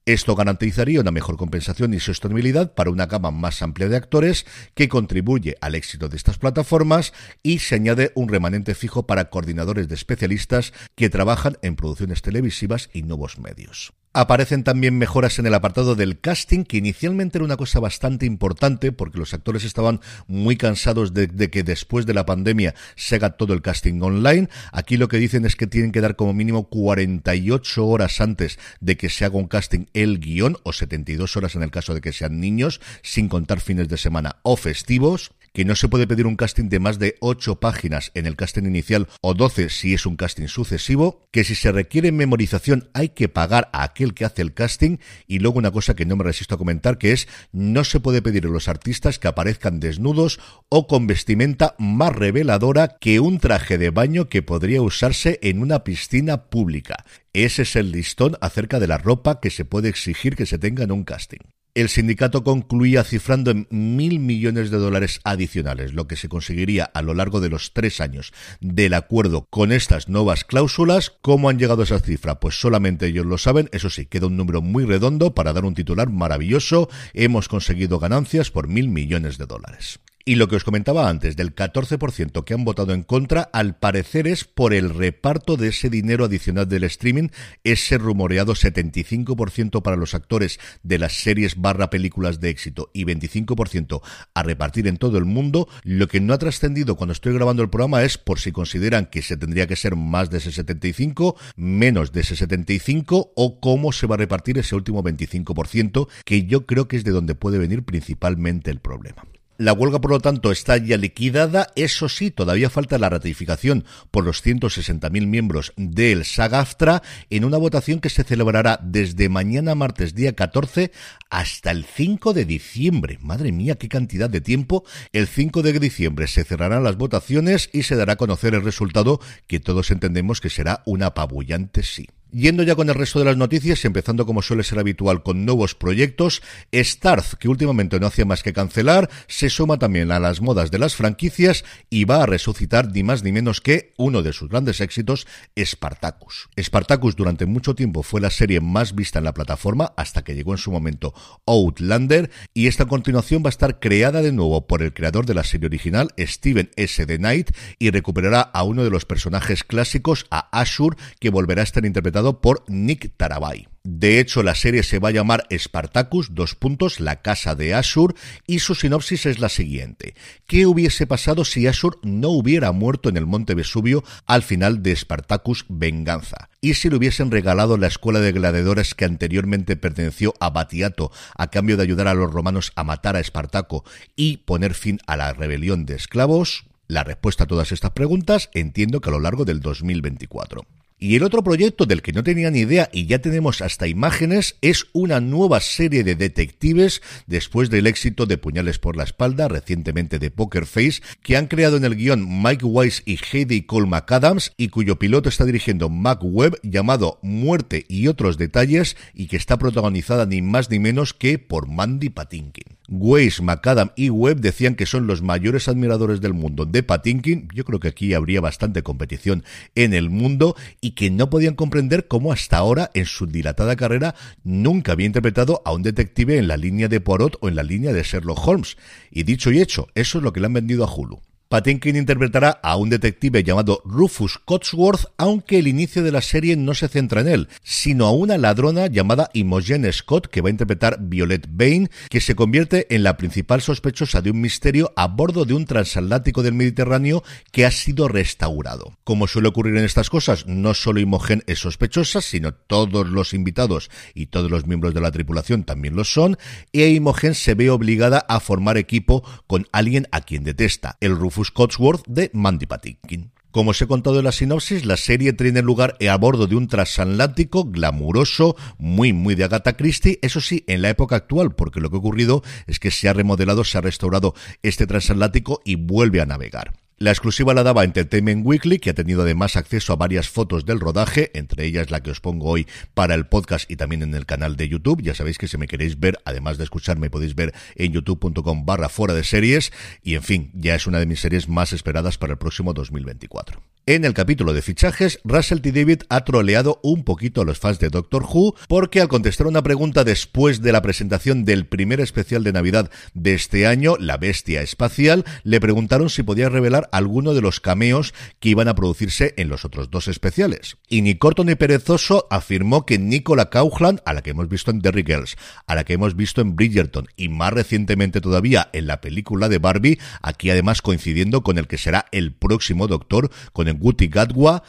Esto 0.05 0.35
garantizaría 0.35 1.00
una 1.00 1.11
mejor 1.11 1.38
compensación 1.38 1.94
y 1.94 2.01
sostenibilidad 2.01 2.73
para 2.73 2.89
una 2.89 3.05
gama 3.05 3.31
más 3.31 3.61
amplia 3.61 3.88
de 3.88 3.95
actores 3.95 4.45
que 4.75 4.89
contribuye 4.89 5.55
al 5.61 5.75
éxito 5.75 6.09
de 6.09 6.17
estas 6.17 6.38
plataformas 6.38 7.13
y 7.41 7.59
se 7.59 7.75
añade 7.75 8.11
un 8.13 8.27
remanente 8.27 8.75
fijo 8.75 9.07
para 9.07 9.29
coordinadores 9.29 9.88
de 9.88 9.95
especialistas 9.95 10.73
que 10.95 11.09
trabajan 11.09 11.57
en 11.61 11.77
producciones 11.77 12.21
televisivas 12.21 12.89
y 12.91 13.03
nuevos 13.03 13.39
medios. 13.39 13.94
Aparecen 14.15 14.63
también 14.63 14.95
mejoras 15.00 15.39
en 15.39 15.48
el 15.48 15.56
apartado 15.56 15.95
del 15.95 16.19
casting, 16.19 16.65
que 16.65 16.77
inicialmente 16.77 17.39
era 17.39 17.45
una 17.45 17.57
cosa 17.57 17.80
bastante 17.80 18.27
importante 18.27 18.92
porque 18.92 19.18
los 19.18 19.33
actores 19.33 19.63
estaban 19.63 20.01
muy 20.27 20.56
cansados 20.56 21.15
de, 21.15 21.50
que 21.50 21.63
después 21.63 22.06
de 22.06 22.13
la 22.13 22.24
pandemia 22.24 22.75
se 22.95 23.15
haga 23.15 23.31
todo 23.31 23.56
el 23.56 23.63
casting 23.63 24.00
online. 24.01 24.50
Aquí 24.71 24.98
lo 24.98 25.07
que 25.07 25.18
dicen 25.18 25.45
es 25.45 25.56
que 25.56 25.65
tienen 25.65 25.92
que 25.92 26.01
dar 26.01 26.15
como 26.15 26.31
mínimo 26.31 26.69
48 26.69 27.88
horas 27.88 28.21
antes 28.21 28.60
de 28.80 28.98
que 28.98 29.10
se 29.10 29.25
haga 29.25 29.38
un 29.38 29.48
casting 29.48 29.88
el 29.94 30.19
guion, 30.19 30.57
o 30.62 30.74
72 30.74 31.36
horas 31.36 31.56
en 31.56 31.63
el 31.63 31.71
caso 31.71 31.95
de 31.95 32.01
que 32.01 32.13
sean 32.13 32.39
niños, 32.39 32.81
sin 33.01 33.30
contar 33.30 33.62
fines 33.62 33.88
de 33.88 33.98
semana 33.98 34.36
o 34.44 34.57
festivos 34.57 35.31
que 35.53 35.65
no 35.65 35.75
se 35.75 35.88
puede 35.88 36.07
pedir 36.07 36.25
un 36.25 36.35
casting 36.35 36.67
de 36.69 36.79
más 36.79 37.00
de 37.00 37.15
8 37.19 37.59
páginas 37.59 38.11
en 38.15 38.25
el 38.25 38.35
casting 38.35 38.63
inicial 38.63 39.07
o 39.21 39.33
12 39.33 39.69
si 39.69 39.94
es 39.94 40.05
un 40.05 40.15
casting 40.15 40.47
sucesivo, 40.47 41.21
que 41.31 41.44
si 41.44 41.55
se 41.55 41.71
requiere 41.71 42.11
memorización 42.11 42.89
hay 42.94 43.09
que 43.09 43.29
pagar 43.29 43.69
a 43.71 43.83
aquel 43.83 44.13
que 44.13 44.25
hace 44.25 44.41
el 44.41 44.53
casting 44.53 44.97
y 45.27 45.39
luego 45.39 45.59
una 45.59 45.71
cosa 45.71 45.95
que 45.95 46.05
no 46.05 46.15
me 46.15 46.23
resisto 46.23 46.55
a 46.55 46.57
comentar 46.57 46.97
que 46.97 47.11
es 47.11 47.27
no 47.51 47.83
se 47.83 48.00
puede 48.00 48.21
pedir 48.21 48.45
a 48.45 48.50
los 48.50 48.67
artistas 48.67 49.19
que 49.19 49.27
aparezcan 49.27 49.79
desnudos 49.79 50.39
o 50.69 50.88
con 50.88 51.07
vestimenta 51.07 51.75
más 51.77 52.13
reveladora 52.13 52.97
que 53.00 53.19
un 53.19 53.39
traje 53.39 53.77
de 53.77 53.91
baño 53.91 54.29
que 54.29 54.41
podría 54.41 54.81
usarse 54.81 55.39
en 55.44 55.59
una 55.59 55.83
piscina 55.83 56.45
pública. 56.45 57.05
Ese 57.33 57.61
es 57.61 57.75
el 57.75 57.91
listón 57.91 58.38
acerca 58.41 58.79
de 58.79 58.88
la 58.88 58.97
ropa 58.97 59.39
que 59.39 59.50
se 59.50 59.65
puede 59.65 59.89
exigir 59.89 60.35
que 60.35 60.45
se 60.45 60.57
tenga 60.57 60.83
en 60.83 60.91
un 60.91 61.03
casting. 61.03 61.52
El 61.75 61.90
sindicato 61.90 62.44
concluía 62.44 63.04
cifrando 63.04 63.50
en 63.50 63.68
mil 63.72 64.20
millones 64.20 64.70
de 64.70 64.78
dólares 64.78 65.20
adicionales, 65.24 65.94
lo 65.94 66.06
que 66.06 66.16
se 66.16 66.30
conseguiría 66.30 66.84
a 66.86 67.02
lo 67.02 67.16
largo 67.16 67.42
de 67.42 67.50
los 67.50 67.74
tres 67.74 68.00
años 68.00 68.31
del 68.62 68.94
acuerdo 68.94 69.48
con 69.50 69.72
estas 69.72 70.08
nuevas 70.08 70.44
cláusulas. 70.44 71.14
¿Cómo 71.22 71.50
han 71.50 71.58
llegado 71.58 71.81
a 71.81 71.86
esa 71.86 72.00
cifra? 72.00 72.40
Pues 72.40 72.62
solamente 72.62 73.08
ellos 73.08 73.25
lo 73.25 73.40
saben. 73.40 73.70
Eso 73.72 73.90
sí, 73.90 74.06
queda 74.06 74.28
un 74.28 74.38
número 74.38 74.62
muy 74.62 74.86
redondo 74.86 75.34
para 75.34 75.52
dar 75.52 75.66
un 75.66 75.74
titular 75.74 76.12
maravilloso. 76.12 76.90
Hemos 77.16 77.48
conseguido 77.48 77.98
ganancias 77.98 78.52
por 78.52 78.68
mil 78.68 78.90
millones 78.90 79.40
de 79.40 79.48
dólares. 79.48 80.00
Y 80.25 80.36
lo 80.36 80.48
que 80.48 80.56
os 80.56 80.64
comentaba 80.64 81.10
antes, 81.10 81.36
del 81.36 81.54
14% 81.54 82.46
que 82.46 82.54
han 82.54 82.64
votado 82.64 82.94
en 82.94 83.04
contra, 83.04 83.42
al 83.42 83.78
parecer 83.78 84.25
es 84.25 84.46
por 84.46 84.74
el 84.74 84.90
reparto 84.90 85.58
de 85.58 85.68
ese 85.68 85.90
dinero 85.90 86.24
adicional 86.24 86.70
del 86.70 86.86
streaming, 86.86 87.28
ese 87.66 87.98
rumoreado 87.98 88.54
75% 88.54 89.81
para 89.81 89.98
los 89.98 90.14
actores 90.14 90.62
de 90.81 90.98
las 90.98 91.12
series 91.12 91.60
barra 91.60 91.90
películas 91.90 92.40
de 92.40 92.52
éxito 92.52 92.90
y 92.94 93.04
25% 93.04 94.02
a 94.34 94.44
repartir 94.44 94.88
en 94.88 94.96
todo 94.96 95.18
el 95.18 95.25
mundo. 95.25 95.68
Lo 95.84 96.08
que 96.08 96.22
no 96.22 96.34
ha 96.34 96.38
trascendido 96.38 96.96
cuando 96.96 97.12
estoy 97.12 97.34
grabando 97.34 97.62
el 97.62 97.70
programa 97.70 98.04
es 98.04 98.18
por 98.18 98.40
si 98.40 98.54
consideran 98.54 99.08
que 99.08 99.24
se 99.24 99.36
tendría 99.36 99.68
que 99.68 99.75
ser 99.75 99.98
más 99.98 100.30
de 100.30 100.38
ese 100.38 100.54
75, 100.54 101.36
menos 101.58 102.14
de 102.14 102.22
ese 102.22 102.38
75 102.38 103.34
o 103.36 103.60
cómo 103.60 103.92
se 103.92 104.08
va 104.08 104.16
a 104.16 104.20
repartir 104.20 104.58
ese 104.58 104.74
último 104.74 105.04
25%, 105.04 106.08
que 106.24 106.46
yo 106.46 106.66
creo 106.66 106.88
que 106.88 106.96
es 106.96 107.04
de 107.04 107.12
donde 107.12 107.36
puede 107.36 107.58
venir 107.58 107.84
principalmente 107.84 108.72
el 108.72 108.80
problema. 108.80 109.25
La 109.57 109.73
huelga, 109.73 110.01
por 110.01 110.11
lo 110.11 110.19
tanto, 110.19 110.51
está 110.51 110.77
ya 110.77 110.97
liquidada. 110.97 111.67
Eso 111.75 112.09
sí, 112.09 112.31
todavía 112.31 112.71
falta 112.71 112.97
la 112.97 113.09
ratificación 113.09 113.85
por 114.09 114.25
los 114.25 114.44
160.000 114.44 115.27
miembros 115.27 115.73
del 115.77 116.25
SAGAFTRA 116.25 117.03
en 117.29 117.45
una 117.45 117.57
votación 117.57 118.00
que 118.00 118.09
se 118.09 118.23
celebrará 118.23 118.79
desde 118.81 119.29
mañana 119.29 119.75
martes 119.75 120.15
día 120.15 120.33
14 120.33 120.91
hasta 121.29 121.69
el 121.69 121.85
5 121.85 122.33
de 122.33 122.45
diciembre. 122.45 123.19
Madre 123.21 123.51
mía, 123.51 123.75
qué 123.75 123.89
cantidad 123.89 124.29
de 124.29 124.41
tiempo. 124.41 124.85
El 125.11 125.27
5 125.27 125.61
de 125.61 125.79
diciembre 125.79 126.27
se 126.27 126.44
cerrarán 126.44 126.83
las 126.83 126.97
votaciones 126.97 127.69
y 127.71 127.83
se 127.83 127.95
dará 127.95 128.13
a 128.13 128.17
conocer 128.17 128.55
el 128.55 128.63
resultado 128.63 129.19
que 129.45 129.59
todos 129.59 129.91
entendemos 129.91 130.41
que 130.41 130.50
será 130.50 130.81
un 130.85 131.03
apabullante 131.03 131.83
sí. 131.83 132.07
Yendo 132.33 132.63
ya 132.63 132.74
con 132.74 132.89
el 132.89 132.95
resto 132.95 133.19
de 133.19 133.25
las 133.25 133.38
noticias, 133.38 133.85
empezando 133.85 134.25
como 134.25 134.41
suele 134.41 134.63
ser 134.63 134.80
habitual 134.80 135.21
con 135.21 135.45
nuevos 135.45 135.75
proyectos, 135.75 136.41
Starz, 136.74 137.35
que 137.35 137.47
últimamente 137.47 138.00
no 138.00 138.07
hacía 138.07 138.25
más 138.25 138.41
que 138.41 138.53
cancelar, 138.53 139.07
se 139.27 139.51
suma 139.51 139.77
también 139.77 140.12
a 140.12 140.19
las 140.19 140.41
modas 140.41 140.71
de 140.71 140.80
las 140.80 140.95
franquicias 140.95 141.63
y 141.91 142.06
va 142.06 142.24
a 142.24 142.25
resucitar 142.25 142.91
ni 142.91 143.03
más 143.03 143.24
ni 143.24 143.31
menos 143.31 143.62
que 143.62 143.94
uno 143.97 144.24
de 144.24 144.33
sus 144.33 144.50
grandes 144.50 144.81
éxitos, 144.81 145.27
Spartacus. 145.56 146.50
Spartacus 146.59 147.15
durante 147.15 147.46
mucho 147.46 147.75
tiempo 147.75 148.01
fue 148.01 148.19
la 148.19 148.31
serie 148.31 148.62
más 148.62 148.96
vista 148.96 149.19
en 149.19 149.25
la 149.25 149.36
plataforma 149.36 149.93
hasta 149.96 150.24
que 150.24 150.34
llegó 150.34 150.53
en 150.53 150.58
su 150.58 150.72
momento 150.72 151.13
Outlander 151.46 152.31
y 152.55 152.65
esta 152.65 152.88
continuación 152.88 153.43
va 153.43 153.50
a 153.50 153.51
estar 153.51 153.79
creada 153.79 154.24
de 154.24 154.31
nuevo 154.31 154.65
por 154.65 154.81
el 154.81 154.96
creador 154.96 155.27
de 155.27 155.36
la 155.36 155.43
serie 155.43 155.67
original, 155.67 156.10
Steven 156.17 156.72
S. 156.77 157.05
The 157.05 157.17
Knight, 157.19 157.51
y 157.77 157.91
recuperará 157.91 158.41
a 158.41 158.63
uno 158.63 158.84
de 158.84 158.89
los 158.89 159.05
personajes 159.05 159.63
clásicos, 159.63 160.25
a 160.31 160.50
Ashur, 160.60 160.98
que 161.19 161.29
volverá 161.29 161.62
a 161.62 161.65
estar 161.65 161.86
interpretado 161.86 162.23
por 162.32 162.63
Nick 162.68 163.12
Tarabay. 163.18 163.68
De 163.86 164.22
hecho, 164.22 164.44
la 164.44 164.56
serie 164.56 164.82
se 164.82 165.00
va 165.00 165.10
a 165.10 165.12
llamar 165.12 165.46
Spartacus, 165.51 166.34
dos 166.34 166.56
puntos, 166.56 167.01
la 167.01 167.22
casa 167.22 167.53
de 167.53 167.74
Ashur, 167.74 168.15
y 168.48 168.60
su 168.60 168.75
sinopsis 168.75 169.25
es 169.25 169.39
la 169.39 169.50
siguiente. 169.50 170.15
¿Qué 170.48 170.65
hubiese 170.65 171.06
pasado 171.06 171.44
si 171.44 171.68
Ashur 171.68 172.00
no 172.01 172.30
hubiera 172.30 172.72
muerto 172.72 173.10
en 173.10 173.18
el 173.18 173.25
monte 173.25 173.56
Vesubio 173.56 174.06
al 174.25 174.42
final 174.42 174.84
de 174.84 174.96
Spartacus 174.96 175.65
Venganza? 175.68 176.48
¿Y 176.62 176.75
si 176.75 176.89
le 176.89 176.96
hubiesen 176.96 177.30
regalado 177.30 177.75
la 177.75 177.88
escuela 177.88 178.22
de 178.22 178.32
gladiadores 178.32 178.96
que 178.96 179.03
anteriormente 179.03 179.75
perteneció 179.75 180.34
a 180.39 180.50
Batiato 180.50 181.12
a 181.38 181.48
cambio 181.48 181.75
de 181.75 181.84
ayudar 181.84 182.08
a 182.08 182.13
los 182.13 182.32
romanos 182.32 182.72
a 182.77 182.86
matar 182.86 183.18
a 183.18 183.20
Espartaco 183.20 183.84
y 184.15 184.38
poner 184.38 184.75
fin 184.75 185.00
a 185.08 185.18
la 185.18 185.34
rebelión 185.34 185.86
de 185.86 185.96
esclavos? 185.96 186.68
La 186.88 187.03
respuesta 187.03 187.44
a 187.44 187.48
todas 187.48 187.74
estas 187.74 187.92
preguntas 187.92 188.50
entiendo 188.53 189.01
que 189.01 189.10
a 189.10 189.12
lo 189.12 189.20
largo 189.20 189.44
del 189.44 189.60
2024. 189.60 190.65
Y 191.03 191.17
el 191.17 191.24
otro 191.24 191.43
proyecto 191.43 191.86
del 191.86 192.01
que 192.01 192.13
no 192.13 192.24
tenía 192.24 192.50
ni 192.50 192.60
idea 192.60 192.89
y 192.93 193.07
ya 193.07 193.19
tenemos 193.19 193.62
hasta 193.62 193.89
imágenes 193.89 194.55
es 194.62 194.86
una 194.93 195.19
nueva 195.19 195.60
serie 195.60 196.05
de 196.05 196.15
detectives 196.15 197.01
después 197.27 197.69
del 197.69 197.88
éxito 197.88 198.25
de 198.25 198.38
Puñales 198.38 198.79
por 198.79 198.95
la 198.95 199.03
espalda 199.03 199.50
recientemente 199.50 200.17
de 200.17 200.31
Poker 200.31 200.65
Face 200.65 201.01
que 201.22 201.36
han 201.36 201.48
creado 201.48 201.75
en 201.75 201.83
el 201.83 201.98
guion 201.98 202.41
Mike 202.41 202.63
Weiss 202.65 203.03
y 203.05 203.17
Heidi 203.17 203.63
Cole 203.63 203.88
McAdams 203.88 204.53
y 204.55 204.69
cuyo 204.69 204.98
piloto 204.98 205.27
está 205.27 205.43
dirigiendo 205.43 205.89
Mac 205.89 206.19
Webb 206.22 206.57
llamado 206.63 207.19
Muerte 207.22 207.86
y 207.89 208.07
otros 208.07 208.38
detalles 208.38 208.95
y 209.13 209.27
que 209.27 209.36
está 209.36 209.57
protagonizada 209.57 210.25
ni 210.25 210.41
más 210.41 210.69
ni 210.69 210.79
menos 210.79 211.13
que 211.13 211.38
por 211.38 211.67
Mandy 211.67 212.12
Patinkin. 212.12 212.77
Weiss, 212.90 213.42
McAdam 213.42 213.92
y 213.96 214.10
Webb 214.10 214.42
decían 214.42 214.75
que 214.75 214.86
son 214.86 215.08
los 215.08 215.22
mayores 215.22 215.68
admiradores 215.68 216.20
del 216.22 216.34
mundo 216.34 216.66
de 216.66 216.84
Patinkin. 216.84 217.48
Yo 217.54 217.63
creo 217.63 217.80
que 217.80 217.88
aquí 217.88 218.13
habría 218.13 218.42
bastante 218.42 218.84
competición 218.84 219.44
en 219.75 219.94
el 219.94 220.10
mundo 220.10 220.56
y 220.82 220.92
que 220.92 221.10
no 221.10 221.30
podían 221.30 221.56
comprender 221.56 222.08
cómo 222.08 222.34
hasta 222.34 222.58
ahora, 222.58 222.92
en 222.94 223.06
su 223.06 223.25
dilatada 223.25 223.75
carrera, 223.75 224.16
nunca 224.44 224.92
había 224.92 225.08
interpretado 225.08 225.62
a 225.66 225.74
un 225.74 225.84
detective 225.84 226.38
en 226.38 226.48
la 226.48 226.58
línea 226.58 226.88
de 226.88 227.00
Poirot 227.00 227.38
o 227.42 227.48
en 227.48 227.56
la 227.56 227.63
línea 227.63 227.94
de 227.94 228.04
Sherlock 228.04 228.48
Holmes. 228.48 228.78
Y 229.12 229.24
dicho 229.24 229.52
y 229.52 229.62
hecho, 229.62 229.88
eso 229.96 230.18
es 230.18 230.24
lo 230.24 230.34
que 230.34 230.42
le 230.42 230.48
han 230.48 230.54
vendido 230.54 230.84
a 230.84 230.94
Hulu. 230.94 231.22
Patinkin 231.53 231.95
interpretará 231.95 232.50
a 232.63 232.77
un 232.77 232.89
detective 232.89 233.43
llamado 233.43 233.83
Rufus 233.86 234.39
Cotsworth, 234.39 235.05
aunque 235.19 235.60
el 235.60 235.67
inicio 235.67 236.01
de 236.01 236.12
la 236.12 236.24
serie 236.24 236.55
no 236.55 236.74
se 236.74 236.88
centra 236.88 237.22
en 237.22 237.27
él, 237.27 237.48
sino 237.62 238.07
a 238.07 238.12
una 238.12 238.39
ladrona 238.39 238.88
llamada 238.88 239.29
Imogen 239.33 239.86
Scott, 239.93 240.25
que 240.25 240.41
va 240.41 240.48
a 240.48 240.50
interpretar 240.50 240.98
Violet 241.00 241.48
Bain, 241.48 241.91
que 242.10 242.22
se 242.22 242.33
convierte 242.33 242.88
en 242.89 243.03
la 243.03 243.17
principal 243.17 243.62
sospechosa 243.62 244.24
de 244.24 244.31
un 244.31 244.41
misterio 244.41 244.93
a 244.95 245.05
bordo 245.05 245.45
de 245.45 245.53
un 245.53 245.65
transatlántico 245.65 246.41
del 246.41 246.55
Mediterráneo 246.55 247.24
que 247.51 247.67
ha 247.67 247.72
sido 247.72 248.07
restaurado. 248.07 248.98
Como 249.03 249.27
suele 249.27 249.50
ocurrir 249.50 249.77
en 249.77 249.86
estas 249.86 250.10
cosas, 250.10 250.48
no 250.48 250.74
solo 250.74 251.01
Imogen 251.01 251.43
es 251.45 251.60
sospechosa, 251.60 252.22
sino 252.22 252.55
todos 252.55 253.07
los 253.07 253.36
invitados 253.36 253.91
y 254.15 254.25
todos 254.25 254.50
los 254.50 254.65
miembros 254.65 254.95
de 254.95 255.01
la 255.01 255.12
tripulación 255.12 255.65
también 255.65 255.95
lo 255.95 256.03
son, 256.03 256.36
y 256.72 256.83
Imogen 256.83 257.36
se 257.36 257.53
ve 257.53 257.69
obligada 257.69 258.25
a 258.27 258.39
formar 258.39 258.79
equipo 258.79 259.24
con 259.45 259.67
alguien 259.72 260.07
a 260.10 260.22
quien 260.22 260.43
detesta, 260.43 260.98
el 261.00 261.15
Rufus 261.15 261.42
Cotsworth 261.51 262.05
de 262.07 262.29
Mandy 262.33 262.65
Patinkin. 262.65 263.31
Como 263.53 263.69
os 263.69 263.81
he 263.83 263.88
contado 263.88 264.17
en 264.17 264.25
la 264.25 264.31
sinopsis, 264.31 264.83
la 264.83 264.97
serie 264.97 265.31
tiene 265.31 265.62
lugar 265.62 265.95
a 266.09 266.17
bordo 266.17 266.47
de 266.47 266.55
un 266.55 266.67
transatlántico 266.67 267.65
glamuroso, 267.65 268.55
muy, 268.79 269.13
muy 269.13 269.35
de 269.35 269.43
Agatha 269.43 269.77
Christie, 269.77 270.17
eso 270.23 270.41
sí, 270.41 270.63
en 270.65 270.81
la 270.81 270.89
época 270.89 271.15
actual, 271.17 271.53
porque 271.53 271.79
lo 271.79 271.91
que 271.91 271.97
ha 271.97 272.00
ocurrido 272.00 272.41
es 272.65 272.79
que 272.79 272.89
se 272.89 273.09
ha 273.09 273.13
remodelado, 273.13 273.63
se 273.63 273.77
ha 273.77 273.81
restaurado 273.81 274.33
este 274.63 274.88
transatlántico 274.88 275.62
y 275.63 275.75
vuelve 275.75 276.19
a 276.19 276.25
navegar. 276.25 276.73
La 276.97 277.12
exclusiva 277.12 277.53
la 277.53 277.63
daba 277.63 277.83
Entertainment 277.83 278.45
Weekly, 278.45 278.79
que 278.79 278.91
ha 278.91 278.93
tenido 278.93 279.23
además 279.23 279.55
acceso 279.55 279.93
a 279.93 279.95
varias 279.95 280.29
fotos 280.29 280.65
del 280.65 280.79
rodaje, 280.79 281.31
entre 281.33 281.65
ellas 281.65 281.89
la 281.89 282.01
que 282.01 282.12
os 282.12 282.21
pongo 282.21 282.47
hoy 282.47 282.67
para 282.93 283.15
el 283.15 283.25
podcast 283.25 283.69
y 283.69 283.75
también 283.75 284.03
en 284.03 284.13
el 284.13 284.25
canal 284.25 284.55
de 284.55 284.69
YouTube. 284.69 285.01
Ya 285.01 285.15
sabéis 285.15 285.38
que 285.38 285.47
si 285.47 285.57
me 285.57 285.67
queréis 285.67 286.00
ver, 286.00 286.19
además 286.23 286.57
de 286.57 286.65
escucharme, 286.65 287.09
podéis 287.09 287.35
ver 287.35 287.53
en 287.75 287.93
youtube.com 287.93 288.65
barra 288.65 288.89
fuera 288.89 289.15
de 289.15 289.23
series. 289.23 289.73
Y 290.03 290.15
en 290.15 290.23
fin, 290.23 290.51
ya 290.53 290.75
es 290.75 290.85
una 290.85 291.00
de 291.00 291.07
mis 291.07 291.19
series 291.19 291.50
más 291.50 291.73
esperadas 291.73 292.17
para 292.17 292.33
el 292.33 292.39
próximo 292.39 292.73
2024. 292.73 293.73
En 293.86 294.06
el 294.06 294.13
capítulo 294.13 294.54
de 294.54 294.62
fichajes, 294.62 295.20
Russell 295.25 295.60
T. 295.60 295.74
David 295.74 296.04
ha 296.08 296.24
troleado 296.24 296.80
un 296.84 297.04
poquito 297.04 297.42
a 297.42 297.44
los 297.44 297.60
fans 297.60 297.80
de 297.80 297.90
Doctor 297.90 298.24
Who 298.24 298.56
porque 298.70 299.02
al 299.02 299.10
contestar 299.10 299.46
una 299.46 299.62
pregunta 299.62 300.06
después 300.06 300.62
de 300.62 300.72
la 300.72 300.82
presentación 300.82 301.44
del 301.44 301.66
primer 301.66 302.00
especial 302.00 302.46
de 302.46 302.54
Navidad 302.54 302.90
de 303.13 303.34
este 303.34 303.68
año, 303.68 303.98
La 304.00 304.16
Bestia 304.16 304.62
Espacial, 304.62 305.25
le 305.44 305.60
preguntaron 305.60 306.10
si 306.10 306.24
podía 306.24 306.48
revelar 306.48 306.88
alguno 306.94 307.34
de 307.34 307.42
los 307.42 307.60
cameos 307.60 308.13
que 308.40 308.48
iban 308.48 308.70
a 308.70 308.75
producirse 308.75 309.34
en 309.36 309.50
los 309.50 309.66
otros 309.66 309.92
dos 309.92 310.08
especiales. 310.08 310.78
Y 310.88 311.02
ni 311.02 311.16
corto 311.16 311.44
ni 311.44 311.56
perezoso 311.56 312.25
afirmó 312.32 312.86
que 312.86 312.98
Nicola 312.98 313.50
Coughlan, 313.50 314.00
a 314.06 314.13
la 314.13 314.22
que 314.22 314.30
hemos 314.30 314.48
visto 314.48 314.72
en 314.72 314.80
Derry 314.80 315.04
Girls, 315.06 315.36
a 315.68 315.75
la 315.75 315.84
que 315.84 315.92
hemos 315.92 316.16
visto 316.16 316.40
en 316.40 316.56
Bridgerton 316.56 317.08
y 317.18 317.28
más 317.28 317.52
recientemente 317.52 318.22
todavía 318.22 318.70
en 318.72 318.88
la 318.88 319.02
película 319.02 319.50
de 319.50 319.58
Barbie, 319.58 320.00
aquí 320.22 320.50
además 320.52 320.82
coincidiendo 320.82 321.44
con 321.44 321.58
el 321.58 321.68
que 321.68 321.78
será 321.78 322.06
el 322.13 322.32
próximo 322.32 322.88
Doctor, 322.88 323.30
con 323.52 323.73
Guti 323.80 324.08
Gatwa 324.08 324.63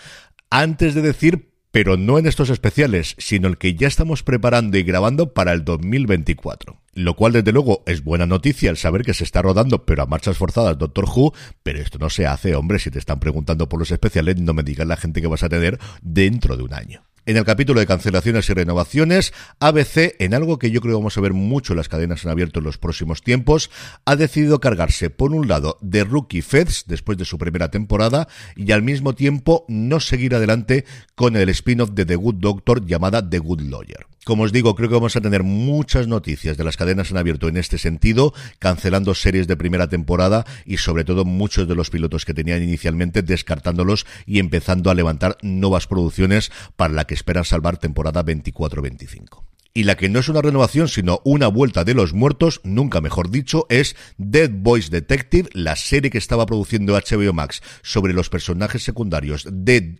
antes 0.50 0.94
de 0.94 1.02
decir 1.02 1.54
pero 1.74 1.96
no 1.96 2.20
en 2.20 2.26
estos 2.28 2.50
especiales, 2.50 3.16
sino 3.18 3.48
el 3.48 3.58
que 3.58 3.74
ya 3.74 3.88
estamos 3.88 4.22
preparando 4.22 4.78
y 4.78 4.84
grabando 4.84 5.32
para 5.32 5.50
el 5.50 5.64
2024. 5.64 6.80
Lo 6.92 7.16
cual, 7.16 7.32
desde 7.32 7.50
luego, 7.50 7.82
es 7.86 8.04
buena 8.04 8.26
noticia 8.26 8.70
el 8.70 8.76
saber 8.76 9.02
que 9.02 9.12
se 9.12 9.24
está 9.24 9.42
rodando, 9.42 9.84
pero 9.84 10.04
a 10.04 10.06
marchas 10.06 10.38
forzadas, 10.38 10.78
Doctor 10.78 11.06
Who, 11.06 11.34
pero 11.64 11.80
esto 11.80 11.98
no 11.98 12.10
se 12.10 12.28
hace, 12.28 12.54
hombre, 12.54 12.78
si 12.78 12.92
te 12.92 13.00
están 13.00 13.18
preguntando 13.18 13.68
por 13.68 13.80
los 13.80 13.90
especiales, 13.90 14.36
no 14.36 14.54
me 14.54 14.62
digas 14.62 14.86
la 14.86 14.96
gente 14.96 15.20
que 15.20 15.26
vas 15.26 15.42
a 15.42 15.48
tener 15.48 15.80
dentro 16.00 16.56
de 16.56 16.62
un 16.62 16.74
año. 16.74 17.02
En 17.26 17.38
el 17.38 17.44
capítulo 17.44 17.80
de 17.80 17.86
cancelaciones 17.86 18.50
y 18.50 18.52
renovaciones, 18.52 19.32
ABC, 19.58 20.14
en 20.18 20.34
algo 20.34 20.58
que 20.58 20.70
yo 20.70 20.82
creo 20.82 20.98
vamos 20.98 21.16
a 21.16 21.22
ver 21.22 21.32
mucho 21.32 21.74
las 21.74 21.88
cadenas 21.88 22.22
en 22.24 22.30
abierto 22.30 22.58
en 22.58 22.66
los 22.66 22.76
próximos 22.76 23.22
tiempos, 23.22 23.70
ha 24.04 24.14
decidido 24.14 24.60
cargarse, 24.60 25.08
por 25.08 25.32
un 25.32 25.48
lado, 25.48 25.78
de 25.80 26.04
Rookie 26.04 26.42
Feds 26.42 26.84
después 26.86 27.16
de 27.16 27.24
su 27.24 27.38
primera 27.38 27.70
temporada 27.70 28.28
y 28.56 28.72
al 28.72 28.82
mismo 28.82 29.14
tiempo 29.14 29.64
no 29.68 30.00
seguir 30.00 30.34
adelante 30.34 30.84
con 31.14 31.34
el 31.36 31.48
spin-off 31.48 31.92
de 31.92 32.04
The 32.04 32.16
Good 32.16 32.36
Doctor 32.36 32.84
llamada 32.84 33.26
The 33.26 33.38
Good 33.38 33.62
Lawyer. 33.62 34.06
Como 34.24 34.44
os 34.44 34.52
digo, 34.52 34.74
creo 34.74 34.88
que 34.88 34.94
vamos 34.94 35.16
a 35.16 35.20
tener 35.20 35.42
muchas 35.42 36.08
noticias 36.08 36.56
de 36.56 36.64
las 36.64 36.78
cadenas 36.78 37.10
en 37.10 37.18
abierto 37.18 37.48
en 37.48 37.58
este 37.58 37.76
sentido, 37.76 38.32
cancelando 38.58 39.14
series 39.14 39.46
de 39.46 39.56
primera 39.56 39.88
temporada 39.88 40.46
y 40.64 40.78
sobre 40.78 41.04
todo 41.04 41.26
muchos 41.26 41.68
de 41.68 41.74
los 41.74 41.90
pilotos 41.90 42.24
que 42.24 42.32
tenían 42.32 42.62
inicialmente 42.62 43.22
descartándolos 43.22 44.06
y 44.24 44.38
empezando 44.38 44.90
a 44.90 44.94
levantar 44.94 45.36
nuevas 45.42 45.86
producciones 45.86 46.50
para 46.76 46.94
la 46.94 47.04
que 47.04 47.12
esperan 47.12 47.44
salvar 47.44 47.76
temporada 47.76 48.24
24-25. 48.24 49.42
Y 49.76 49.82
la 49.82 49.96
que 49.96 50.08
no 50.08 50.20
es 50.20 50.28
una 50.28 50.40
renovación, 50.40 50.88
sino 50.88 51.20
una 51.24 51.48
vuelta 51.48 51.84
de 51.84 51.94
los 51.94 52.14
muertos, 52.14 52.60
nunca 52.62 53.00
mejor 53.00 53.28
dicho, 53.28 53.66
es 53.68 53.96
Dead 54.16 54.50
Boys 54.50 54.88
Detective, 54.88 55.50
la 55.52 55.74
serie 55.74 56.10
que 56.10 56.18
estaba 56.18 56.46
produciendo 56.46 56.94
HBO 56.94 57.32
Max 57.32 57.60
sobre 57.82 58.14
los 58.14 58.30
personajes 58.30 58.84
secundarios 58.84 59.46
de 59.50 59.96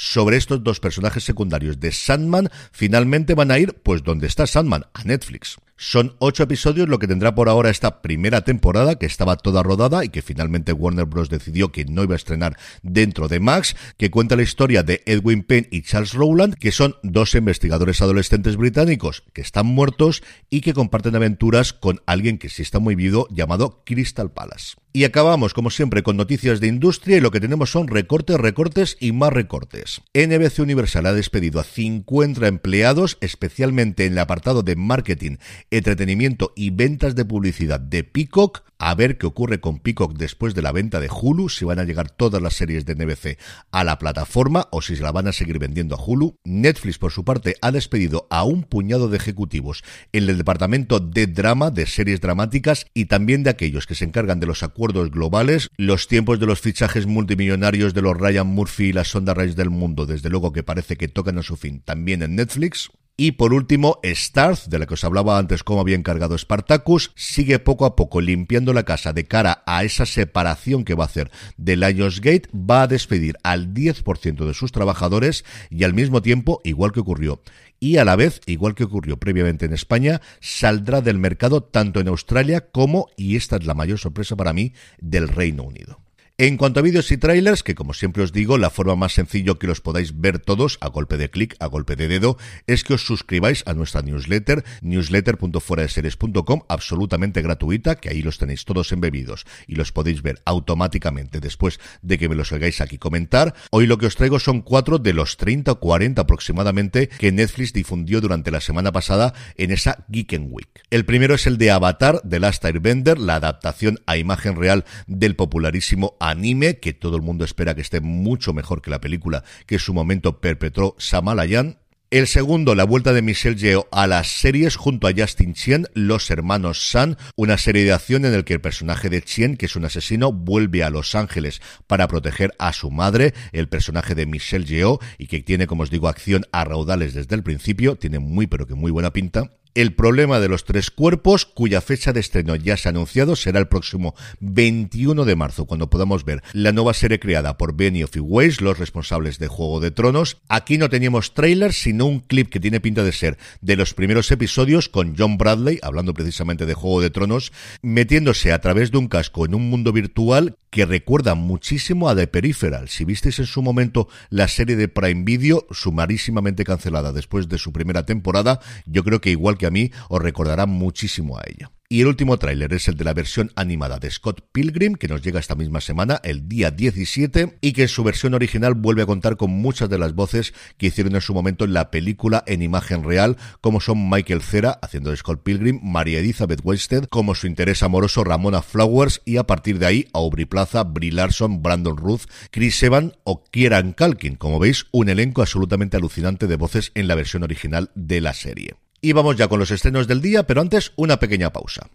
sobre 0.00 0.38
estos 0.38 0.64
dos 0.64 0.80
personajes 0.80 1.24
secundarios 1.24 1.78
de 1.78 1.92
Sandman, 1.92 2.48
finalmente 2.72 3.34
van 3.34 3.50
a 3.50 3.58
ir 3.58 3.74
pues 3.82 4.02
donde 4.02 4.28
está 4.28 4.46
Sandman, 4.46 4.86
a 4.94 5.04
Netflix. 5.04 5.58
Son 5.76 6.14
ocho 6.20 6.42
episodios 6.42 6.88
lo 6.88 6.98
que 6.98 7.06
tendrá 7.06 7.34
por 7.34 7.50
ahora 7.50 7.68
esta 7.68 8.00
primera 8.00 8.40
temporada, 8.40 8.96
que 8.96 9.04
estaba 9.04 9.36
toda 9.36 9.62
rodada 9.62 10.02
y 10.02 10.08
que 10.08 10.22
finalmente 10.22 10.72
Warner 10.72 11.04
Bros. 11.04 11.28
decidió 11.28 11.70
que 11.70 11.84
no 11.84 12.02
iba 12.02 12.14
a 12.14 12.16
estrenar 12.16 12.56
dentro 12.82 13.28
de 13.28 13.40
Max, 13.40 13.76
que 13.98 14.10
cuenta 14.10 14.36
la 14.36 14.42
historia 14.42 14.82
de 14.82 15.02
Edwin 15.04 15.42
Penn 15.42 15.68
y 15.70 15.82
Charles 15.82 16.14
Rowland, 16.14 16.54
que 16.54 16.72
son 16.72 16.96
dos 17.02 17.34
investigadores 17.34 18.00
adolescentes 18.00 18.56
británicos 18.56 19.24
que 19.34 19.42
están 19.42 19.66
muertos 19.66 20.22
y 20.48 20.62
que 20.62 20.72
comparten 20.72 21.16
aventuras 21.16 21.74
con 21.74 22.00
alguien 22.06 22.38
que 22.38 22.48
sí 22.48 22.62
está 22.62 22.78
muy 22.78 22.94
vivo 22.94 23.28
llamado 23.30 23.82
Crystal 23.84 24.30
Palace. 24.30 24.79
Y 24.92 25.04
acabamos, 25.04 25.54
como 25.54 25.70
siempre, 25.70 26.02
con 26.02 26.16
noticias 26.16 26.58
de 26.58 26.66
industria 26.66 27.16
y 27.16 27.20
lo 27.20 27.30
que 27.30 27.38
tenemos 27.38 27.70
son 27.70 27.86
recortes, 27.86 28.36
recortes 28.38 28.96
y 28.98 29.12
más 29.12 29.32
recortes. 29.32 30.02
NBC 30.14 30.58
Universal 30.58 31.06
ha 31.06 31.12
despedido 31.12 31.60
a 31.60 31.64
50 31.64 32.48
empleados, 32.48 33.16
especialmente 33.20 34.06
en 34.06 34.14
el 34.14 34.18
apartado 34.18 34.64
de 34.64 34.74
marketing 34.74 35.36
entretenimiento 35.70 36.52
y 36.56 36.70
ventas 36.70 37.14
de 37.14 37.24
publicidad 37.24 37.78
de 37.78 38.02
Peacock. 38.02 38.64
A 38.78 38.94
ver 38.94 39.18
qué 39.18 39.26
ocurre 39.26 39.60
con 39.60 39.78
Peacock 39.78 40.16
después 40.16 40.54
de 40.54 40.62
la 40.62 40.72
venta 40.72 40.98
de 40.98 41.08
Hulu, 41.08 41.50
si 41.50 41.64
van 41.64 41.78
a 41.78 41.84
llegar 41.84 42.10
todas 42.10 42.42
las 42.42 42.54
series 42.54 42.84
de 42.84 42.94
NBC 42.96 43.38
a 43.70 43.84
la 43.84 43.98
plataforma 43.98 44.68
o 44.72 44.82
si 44.82 44.96
se 44.96 45.02
la 45.02 45.12
van 45.12 45.28
a 45.28 45.32
seguir 45.32 45.58
vendiendo 45.60 45.94
a 45.94 46.02
Hulu. 46.04 46.36
Netflix, 46.44 46.98
por 46.98 47.12
su 47.12 47.24
parte, 47.24 47.54
ha 47.60 47.70
despedido 47.70 48.26
a 48.30 48.42
un 48.42 48.64
puñado 48.64 49.08
de 49.08 49.18
ejecutivos 49.18 49.84
en 50.12 50.28
el 50.28 50.38
departamento 50.38 50.98
de 50.98 51.26
drama, 51.28 51.70
de 51.70 51.86
series 51.86 52.20
dramáticas 52.20 52.86
y 52.92 53.04
también 53.04 53.44
de 53.44 53.50
aquellos 53.50 53.86
que 53.86 53.94
se 53.94 54.06
encargan 54.06 54.40
de 54.40 54.46
los 54.46 54.62
acuerdos 54.62 54.79
globales. 54.88 55.68
Los 55.76 56.08
tiempos 56.08 56.40
de 56.40 56.46
los 56.46 56.60
fichajes 56.60 57.06
multimillonarios 57.06 57.94
de 57.94 58.02
los 58.02 58.16
Ryan 58.16 58.46
Murphy 58.46 58.86
y 58.86 58.92
las 58.92 59.08
Sonda 59.08 59.34
Reyes 59.34 59.56
del 59.56 59.70
mundo, 59.70 60.06
desde 60.06 60.30
luego 60.30 60.52
que 60.52 60.62
parece 60.62 60.96
que 60.96 61.08
tocan 61.08 61.38
a 61.38 61.42
su 61.42 61.56
fin 61.56 61.82
también 61.82 62.22
en 62.22 62.36
Netflix. 62.36 62.90
Y 63.22 63.32
por 63.32 63.52
último, 63.52 64.00
Starz, 64.02 64.70
de 64.70 64.78
la 64.78 64.86
que 64.86 64.94
os 64.94 65.04
hablaba 65.04 65.36
antes 65.36 65.62
cómo 65.62 65.82
había 65.82 65.94
encargado 65.94 66.38
Spartacus, 66.38 67.12
sigue 67.16 67.58
poco 67.58 67.84
a 67.84 67.94
poco 67.94 68.22
limpiando 68.22 68.72
la 68.72 68.84
casa 68.84 69.12
de 69.12 69.26
cara 69.26 69.62
a 69.66 69.84
esa 69.84 70.06
separación 70.06 70.86
que 70.86 70.94
va 70.94 71.04
a 71.04 71.08
hacer 71.08 71.30
de 71.58 71.76
Lionsgate, 71.76 72.48
va 72.54 72.80
a 72.80 72.86
despedir 72.86 73.36
al 73.42 73.74
10% 73.74 74.46
de 74.46 74.54
sus 74.54 74.72
trabajadores 74.72 75.44
y 75.68 75.84
al 75.84 75.92
mismo 75.92 76.22
tiempo, 76.22 76.62
igual 76.64 76.92
que 76.92 77.00
ocurrió 77.00 77.42
y 77.78 77.98
a 77.98 78.06
la 78.06 78.16
vez, 78.16 78.40
igual 78.46 78.74
que 78.74 78.84
ocurrió 78.84 79.18
previamente 79.18 79.66
en 79.66 79.74
España, 79.74 80.22
saldrá 80.40 81.02
del 81.02 81.18
mercado 81.18 81.62
tanto 81.62 82.00
en 82.00 82.08
Australia 82.08 82.70
como, 82.70 83.08
y 83.18 83.36
esta 83.36 83.56
es 83.56 83.66
la 83.66 83.74
mayor 83.74 83.98
sorpresa 83.98 84.34
para 84.34 84.54
mí, 84.54 84.72
del 84.98 85.28
Reino 85.28 85.64
Unido. 85.64 86.00
En 86.42 86.56
cuanto 86.56 86.80
a 86.80 86.82
vídeos 86.82 87.12
y 87.12 87.18
trailers, 87.18 87.62
que 87.62 87.74
como 87.74 87.92
siempre 87.92 88.22
os 88.22 88.32
digo, 88.32 88.56
la 88.56 88.70
forma 88.70 88.96
más 88.96 89.12
sencilla 89.12 89.56
que 89.56 89.66
los 89.66 89.82
podáis 89.82 90.18
ver 90.22 90.38
todos 90.38 90.78
a 90.80 90.88
golpe 90.88 91.18
de 91.18 91.28
clic, 91.28 91.54
a 91.60 91.66
golpe 91.66 91.96
de 91.96 92.08
dedo, 92.08 92.38
es 92.66 92.82
que 92.82 92.94
os 92.94 93.04
suscribáis 93.04 93.62
a 93.66 93.74
nuestra 93.74 94.00
newsletter, 94.00 94.64
newsletter.fueradeseries.com, 94.80 96.62
absolutamente 96.66 97.42
gratuita, 97.42 97.96
que 97.96 98.08
ahí 98.08 98.22
los 98.22 98.38
tenéis 98.38 98.64
todos 98.64 98.90
embebidos 98.92 99.44
y 99.66 99.74
los 99.74 99.92
podéis 99.92 100.22
ver 100.22 100.40
automáticamente 100.46 101.40
después 101.40 101.78
de 102.00 102.16
que 102.16 102.30
me 102.30 102.34
los 102.34 102.50
hagáis 102.54 102.80
aquí 102.80 102.96
comentar. 102.96 103.54
Hoy 103.70 103.86
lo 103.86 103.98
que 103.98 104.06
os 104.06 104.16
traigo 104.16 104.38
son 104.38 104.62
cuatro 104.62 104.98
de 104.98 105.12
los 105.12 105.36
30 105.36 105.72
o 105.72 105.78
40 105.78 106.22
aproximadamente 106.22 107.10
que 107.18 107.32
Netflix 107.32 107.74
difundió 107.74 108.22
durante 108.22 108.50
la 108.50 108.62
semana 108.62 108.92
pasada 108.92 109.34
en 109.56 109.72
esa 109.72 110.06
Geek 110.08 110.40
Week. 110.48 110.70
El 110.88 111.04
primero 111.04 111.34
es 111.34 111.46
el 111.46 111.58
de 111.58 111.70
Avatar, 111.70 112.22
de 112.24 112.40
Last 112.40 112.64
Airbender, 112.64 113.18
la 113.18 113.34
adaptación 113.34 114.00
a 114.06 114.16
imagen 114.16 114.56
real 114.56 114.86
del 115.06 115.36
popularísimo 115.36 116.16
anime 116.30 116.78
que 116.78 116.92
todo 116.92 117.16
el 117.16 117.22
mundo 117.22 117.44
espera 117.44 117.74
que 117.74 117.80
esté 117.80 118.00
mucho 118.00 118.52
mejor 118.52 118.82
que 118.82 118.90
la 118.90 119.00
película 119.00 119.44
que 119.66 119.76
en 119.76 119.80
su 119.80 119.92
momento 119.92 120.40
perpetró 120.40 120.94
Samalayan 120.98 121.78
El 122.10 122.26
segundo, 122.26 122.74
la 122.74 122.84
vuelta 122.84 123.12
de 123.12 123.22
Michelle 123.22 123.56
Yeoh 123.56 123.86
a 123.92 124.06
las 124.08 124.26
series 124.26 124.74
junto 124.74 125.06
a 125.06 125.12
Justin 125.16 125.54
Chien, 125.54 125.86
Los 125.94 126.30
Hermanos 126.30 126.90
San, 126.90 127.16
una 127.36 127.56
serie 127.56 127.84
de 127.84 127.92
acción 127.92 128.24
en 128.24 128.34
el 128.34 128.44
que 128.44 128.54
el 128.54 128.60
personaje 128.60 129.08
de 129.08 129.22
Chien, 129.22 129.56
que 129.56 129.66
es 129.66 129.76
un 129.76 129.84
asesino, 129.84 130.32
vuelve 130.32 130.82
a 130.82 130.90
Los 130.90 131.14
Ángeles 131.14 131.62
para 131.86 132.08
proteger 132.08 132.52
a 132.58 132.72
su 132.72 132.90
madre, 132.90 133.32
el 133.52 133.68
personaje 133.68 134.16
de 134.16 134.26
Michelle 134.26 134.64
Yeoh, 134.64 134.98
y 135.18 135.28
que 135.28 135.40
tiene, 135.42 135.68
como 135.68 135.84
os 135.84 135.90
digo, 135.90 136.08
acción 136.08 136.46
a 136.50 136.64
raudales 136.64 137.14
desde 137.14 137.36
el 137.36 137.44
principio, 137.44 137.94
tiene 137.94 138.18
muy 138.18 138.48
pero 138.48 138.66
que 138.66 138.74
muy 138.74 138.90
buena 138.90 139.12
pinta. 139.12 139.59
El 139.74 139.94
problema 139.94 140.40
de 140.40 140.48
los 140.48 140.64
tres 140.64 140.90
cuerpos, 140.90 141.46
cuya 141.46 141.80
fecha 141.80 142.12
de 142.12 142.18
estreno 142.18 142.56
ya 142.56 142.76
se 142.76 142.88
ha 142.88 142.90
anunciado, 142.90 143.36
será 143.36 143.60
el 143.60 143.68
próximo 143.68 144.16
21 144.40 145.24
de 145.24 145.36
marzo, 145.36 145.64
cuando 145.64 145.88
podamos 145.88 146.24
ver 146.24 146.42
la 146.52 146.72
nueva 146.72 146.92
serie 146.92 147.20
creada 147.20 147.56
por 147.56 147.76
Benioff 147.76 148.16
y 148.16 148.20
Weiss, 148.20 148.60
los 148.60 148.78
responsables 148.78 149.38
de 149.38 149.46
Juego 149.46 149.78
de 149.78 149.92
Tronos. 149.92 150.38
Aquí 150.48 150.76
no 150.76 150.88
teníamos 150.88 151.34
trailer, 151.34 151.72
sino 151.72 152.06
un 152.06 152.18
clip 152.18 152.50
que 152.50 152.58
tiene 152.58 152.80
pinta 152.80 153.04
de 153.04 153.12
ser 153.12 153.38
de 153.60 153.76
los 153.76 153.94
primeros 153.94 154.30
episodios 154.32 154.88
con 154.88 155.14
John 155.16 155.38
Bradley, 155.38 155.78
hablando 155.82 156.14
precisamente 156.14 156.66
de 156.66 156.74
Juego 156.74 157.00
de 157.00 157.10
Tronos, 157.10 157.52
metiéndose 157.80 158.52
a 158.52 158.60
través 158.60 158.90
de 158.90 158.98
un 158.98 159.06
casco 159.06 159.46
en 159.46 159.54
un 159.54 159.70
mundo 159.70 159.92
virtual 159.92 160.56
que 160.70 160.86
recuerda 160.86 161.34
muchísimo 161.34 162.08
a 162.08 162.16
The 162.16 162.26
Peripheral. 162.28 162.88
Si 162.88 163.04
visteis 163.04 163.38
en 163.40 163.46
su 163.46 163.60
momento 163.62 164.08
la 164.30 164.48
serie 164.48 164.76
de 164.76 164.88
Prime 164.88 165.24
Video, 165.24 165.66
sumarísimamente 165.70 166.64
cancelada 166.64 167.12
después 167.12 167.48
de 167.48 167.58
su 167.58 167.72
primera 167.72 168.06
temporada, 168.06 168.60
yo 168.86 169.04
creo 169.04 169.20
que 169.20 169.30
igual 169.30 169.58
que 169.60 169.66
a 169.66 169.70
mí 169.70 169.90
os 170.08 170.22
recordará 170.22 170.64
muchísimo 170.64 171.36
a 171.36 171.42
ella. 171.46 171.70
Y 171.92 172.02
el 172.02 172.06
último 172.06 172.38
tráiler 172.38 172.72
es 172.72 172.86
el 172.86 172.96
de 172.96 173.02
la 173.02 173.14
versión 173.14 173.50
animada 173.56 173.98
de 173.98 174.10
Scott 174.12 174.42
Pilgrim, 174.52 174.94
que 174.94 175.08
nos 175.08 175.22
llega 175.22 175.40
esta 175.40 175.56
misma 175.56 175.80
semana, 175.80 176.20
el 176.22 176.48
día 176.48 176.70
17, 176.70 177.58
y 177.60 177.72
que 177.72 177.82
en 177.82 177.88
su 177.88 178.04
versión 178.04 178.32
original 178.32 178.74
vuelve 178.74 179.02
a 179.02 179.06
contar 179.06 179.36
con 179.36 179.50
muchas 179.50 179.90
de 179.90 179.98
las 179.98 180.14
voces 180.14 180.54
que 180.78 180.86
hicieron 180.86 181.16
en 181.16 181.20
su 181.20 181.34
momento 181.34 181.64
en 181.64 181.74
la 181.74 181.90
película 181.90 182.44
en 182.46 182.62
imagen 182.62 183.02
real, 183.02 183.36
como 183.60 183.80
son 183.80 184.08
Michael 184.08 184.40
Cera, 184.40 184.78
haciendo 184.80 185.10
de 185.10 185.16
Scott 185.16 185.42
Pilgrim, 185.42 185.80
María 185.82 186.20
Elizabeth 186.20 186.60
Wested, 186.62 187.06
como 187.06 187.34
su 187.34 187.48
interés 187.48 187.82
amoroso 187.82 188.22
Ramona 188.22 188.62
Flowers, 188.62 189.20
y 189.24 189.38
a 189.38 189.48
partir 189.48 189.80
de 189.80 189.86
ahí 189.86 190.06
Aubrey 190.12 190.44
Plaza, 190.44 190.84
Brie 190.84 191.10
Larson, 191.10 191.60
Brandon 191.60 191.96
Ruth, 191.96 192.22
Chris 192.52 192.80
Evans 192.84 193.14
o 193.24 193.42
Kieran 193.42 193.94
Culkin. 193.94 194.36
Como 194.36 194.60
veis, 194.60 194.86
un 194.92 195.08
elenco 195.08 195.42
absolutamente 195.42 195.96
alucinante 195.96 196.46
de 196.46 196.54
voces 196.54 196.92
en 196.94 197.08
la 197.08 197.16
versión 197.16 197.42
original 197.42 197.90
de 197.96 198.20
la 198.20 198.32
serie. 198.32 198.76
Y 199.00 199.12
vamos 199.12 199.36
ya 199.36 199.48
con 199.48 199.58
los 199.58 199.70
estrenos 199.70 200.06
del 200.06 200.20
día, 200.20 200.46
pero 200.46 200.60
antes 200.60 200.92
una 200.96 201.18
pequeña 201.18 201.52
pausa. 201.52 201.88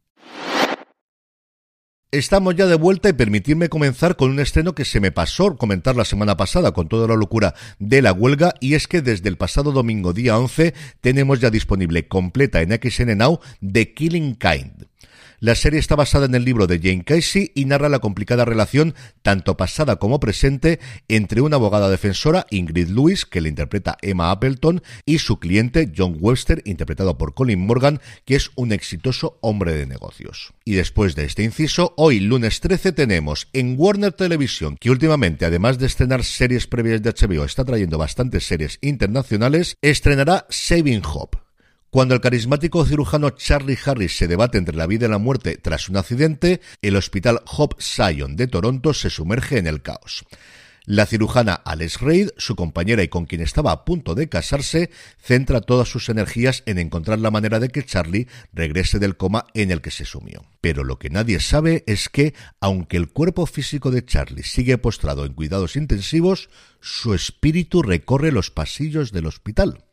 Estamos 2.12 2.56
ya 2.56 2.66
de 2.66 2.76
vuelta 2.76 3.10
y 3.10 3.14
permitidme 3.14 3.68
comenzar 3.68 4.16
con 4.16 4.30
un 4.30 4.40
estreno 4.40 4.74
que 4.74 4.86
se 4.86 5.02
me 5.02 5.12
pasó 5.12 5.58
comentar 5.58 5.98
la 5.98 6.06
semana 6.06 6.38
pasada 6.38 6.72
con 6.72 6.88
toda 6.88 7.10
la 7.10 7.16
locura 7.16 7.56
de 7.78 8.02
la 8.02 8.14
huelga 8.14 8.54
y 8.62 8.76
es 8.76 8.88
que 8.88 9.02
desde 9.02 9.28
el 9.28 9.38
pasado 9.38 9.74
domingo 9.74 10.14
día 10.14 10.38
11 10.38 10.74
tenemos 11.02 11.42
ya 11.42 11.50
disponible 11.50 12.08
completa 12.08 12.62
en 12.62 12.72
XN 12.72 13.18
Now 13.18 13.42
The 13.60 13.94
Killing 13.94 14.36
Kind. 14.36 14.88
La 15.46 15.54
serie 15.54 15.80
está 15.80 15.96
basada 15.96 16.26
en 16.26 16.34
el 16.34 16.44
libro 16.44 16.66
de 16.66 16.80
Jane 16.80 17.04
Casey 17.04 17.52
y 17.54 17.66
narra 17.66 17.88
la 17.88 18.00
complicada 18.00 18.46
relación, 18.46 18.96
tanto 19.22 19.58
pasada 19.58 19.98
como 19.98 20.20
presente, 20.20 20.80
entre 21.08 21.42
una 21.42 21.58
abogada 21.58 21.88
defensora, 21.88 22.48
Ingrid 22.50 22.88
Lewis, 22.88 23.28
que 23.28 23.42
le 23.42 23.50
interpreta 23.50 23.96
Emma 24.02 24.32
Appleton, 24.32 24.82
y 25.06 25.20
su 25.20 25.38
cliente, 25.38 25.92
John 25.96 26.18
Webster, 26.20 26.64
interpretado 26.66 27.20
por 27.20 27.36
Colin 27.36 27.60
Morgan, 27.60 28.02
que 28.26 28.36
es 28.36 28.50
un 28.56 28.72
exitoso 28.72 29.38
hombre 29.42 29.74
de 29.74 29.86
negocios. 29.86 30.52
Y 30.64 30.74
después 30.74 31.14
de 31.14 31.26
este 31.26 31.44
inciso, 31.44 31.94
hoy, 31.96 32.22
lunes 32.22 32.60
13, 32.60 32.94
tenemos 32.94 33.48
en 33.54 33.76
Warner 33.78 34.14
Television, 34.14 34.78
que 34.78 34.90
últimamente, 34.90 35.46
además 35.46 35.78
de 35.78 35.86
estrenar 35.86 36.24
series 36.24 36.66
previas 36.66 37.04
de 37.04 37.12
HBO, 37.12 37.46
está 37.46 37.64
trayendo 37.64 38.00
bastantes 38.00 38.48
series 38.48 38.80
internacionales, 38.82 39.78
estrenará 39.84 40.48
Saving 40.50 41.04
Hope 41.06 41.45
cuando 41.96 42.14
el 42.14 42.20
carismático 42.20 42.84
cirujano 42.84 43.30
Charlie 43.30 43.80
Harris 43.86 44.18
se 44.18 44.28
debate 44.28 44.58
entre 44.58 44.76
la 44.76 44.86
vida 44.86 45.06
y 45.06 45.10
la 45.10 45.18
muerte 45.18 45.56
tras 45.56 45.88
un 45.88 45.96
accidente, 45.96 46.60
el 46.82 46.98
hospital 46.98 47.40
Hope 47.46 47.78
Sion 47.80 48.36
de 48.36 48.48
Toronto 48.48 48.94
se 48.94 49.10
sumerge 49.10 49.60
en 49.60 49.66
el 49.66 49.82
caos. 49.82 50.26
La 50.84 51.06
cirujana 51.06 51.54
Alice 51.54 51.98
Reid, 52.02 52.32
su 52.36 52.58
compañera 52.58 53.02
y 53.02 53.08
con 53.08 53.26
quien 53.26 53.40
estaba 53.40 53.72
a 53.72 53.86
punto 53.86 54.14
de 54.14 54.28
casarse, 54.28 54.90
centra 55.22 55.62
todas 55.62 55.88
sus 55.88 56.10
energías 56.10 56.64
en 56.66 56.80
encontrar 56.80 57.20
la 57.20 57.32
manera 57.32 57.62
de 57.62 57.70
que 57.70 57.86
Charlie 57.86 58.28
regrese 58.52 59.00
del 59.00 59.16
coma 59.16 59.46
en 59.54 59.72
el 59.72 59.80
que 59.80 59.92
se 59.92 60.04
sumió. 60.04 60.44
Pero 60.60 60.84
lo 60.84 61.00
que 61.00 61.10
nadie 61.10 61.40
sabe 61.40 61.86
es 61.88 62.10
que, 62.10 62.34
aunque 62.60 62.98
el 62.98 63.08
cuerpo 63.08 63.46
físico 63.46 63.90
de 63.90 64.04
Charlie 64.04 64.44
sigue 64.44 64.78
postrado 64.78 65.24
en 65.24 65.32
cuidados 65.32 65.78
intensivos, 65.78 66.50
su 66.82 67.14
espíritu 67.14 67.84
recorre 67.84 68.34
los 68.34 68.52
pasillos 68.52 69.14
del 69.14 69.28
hospital. 69.28 69.86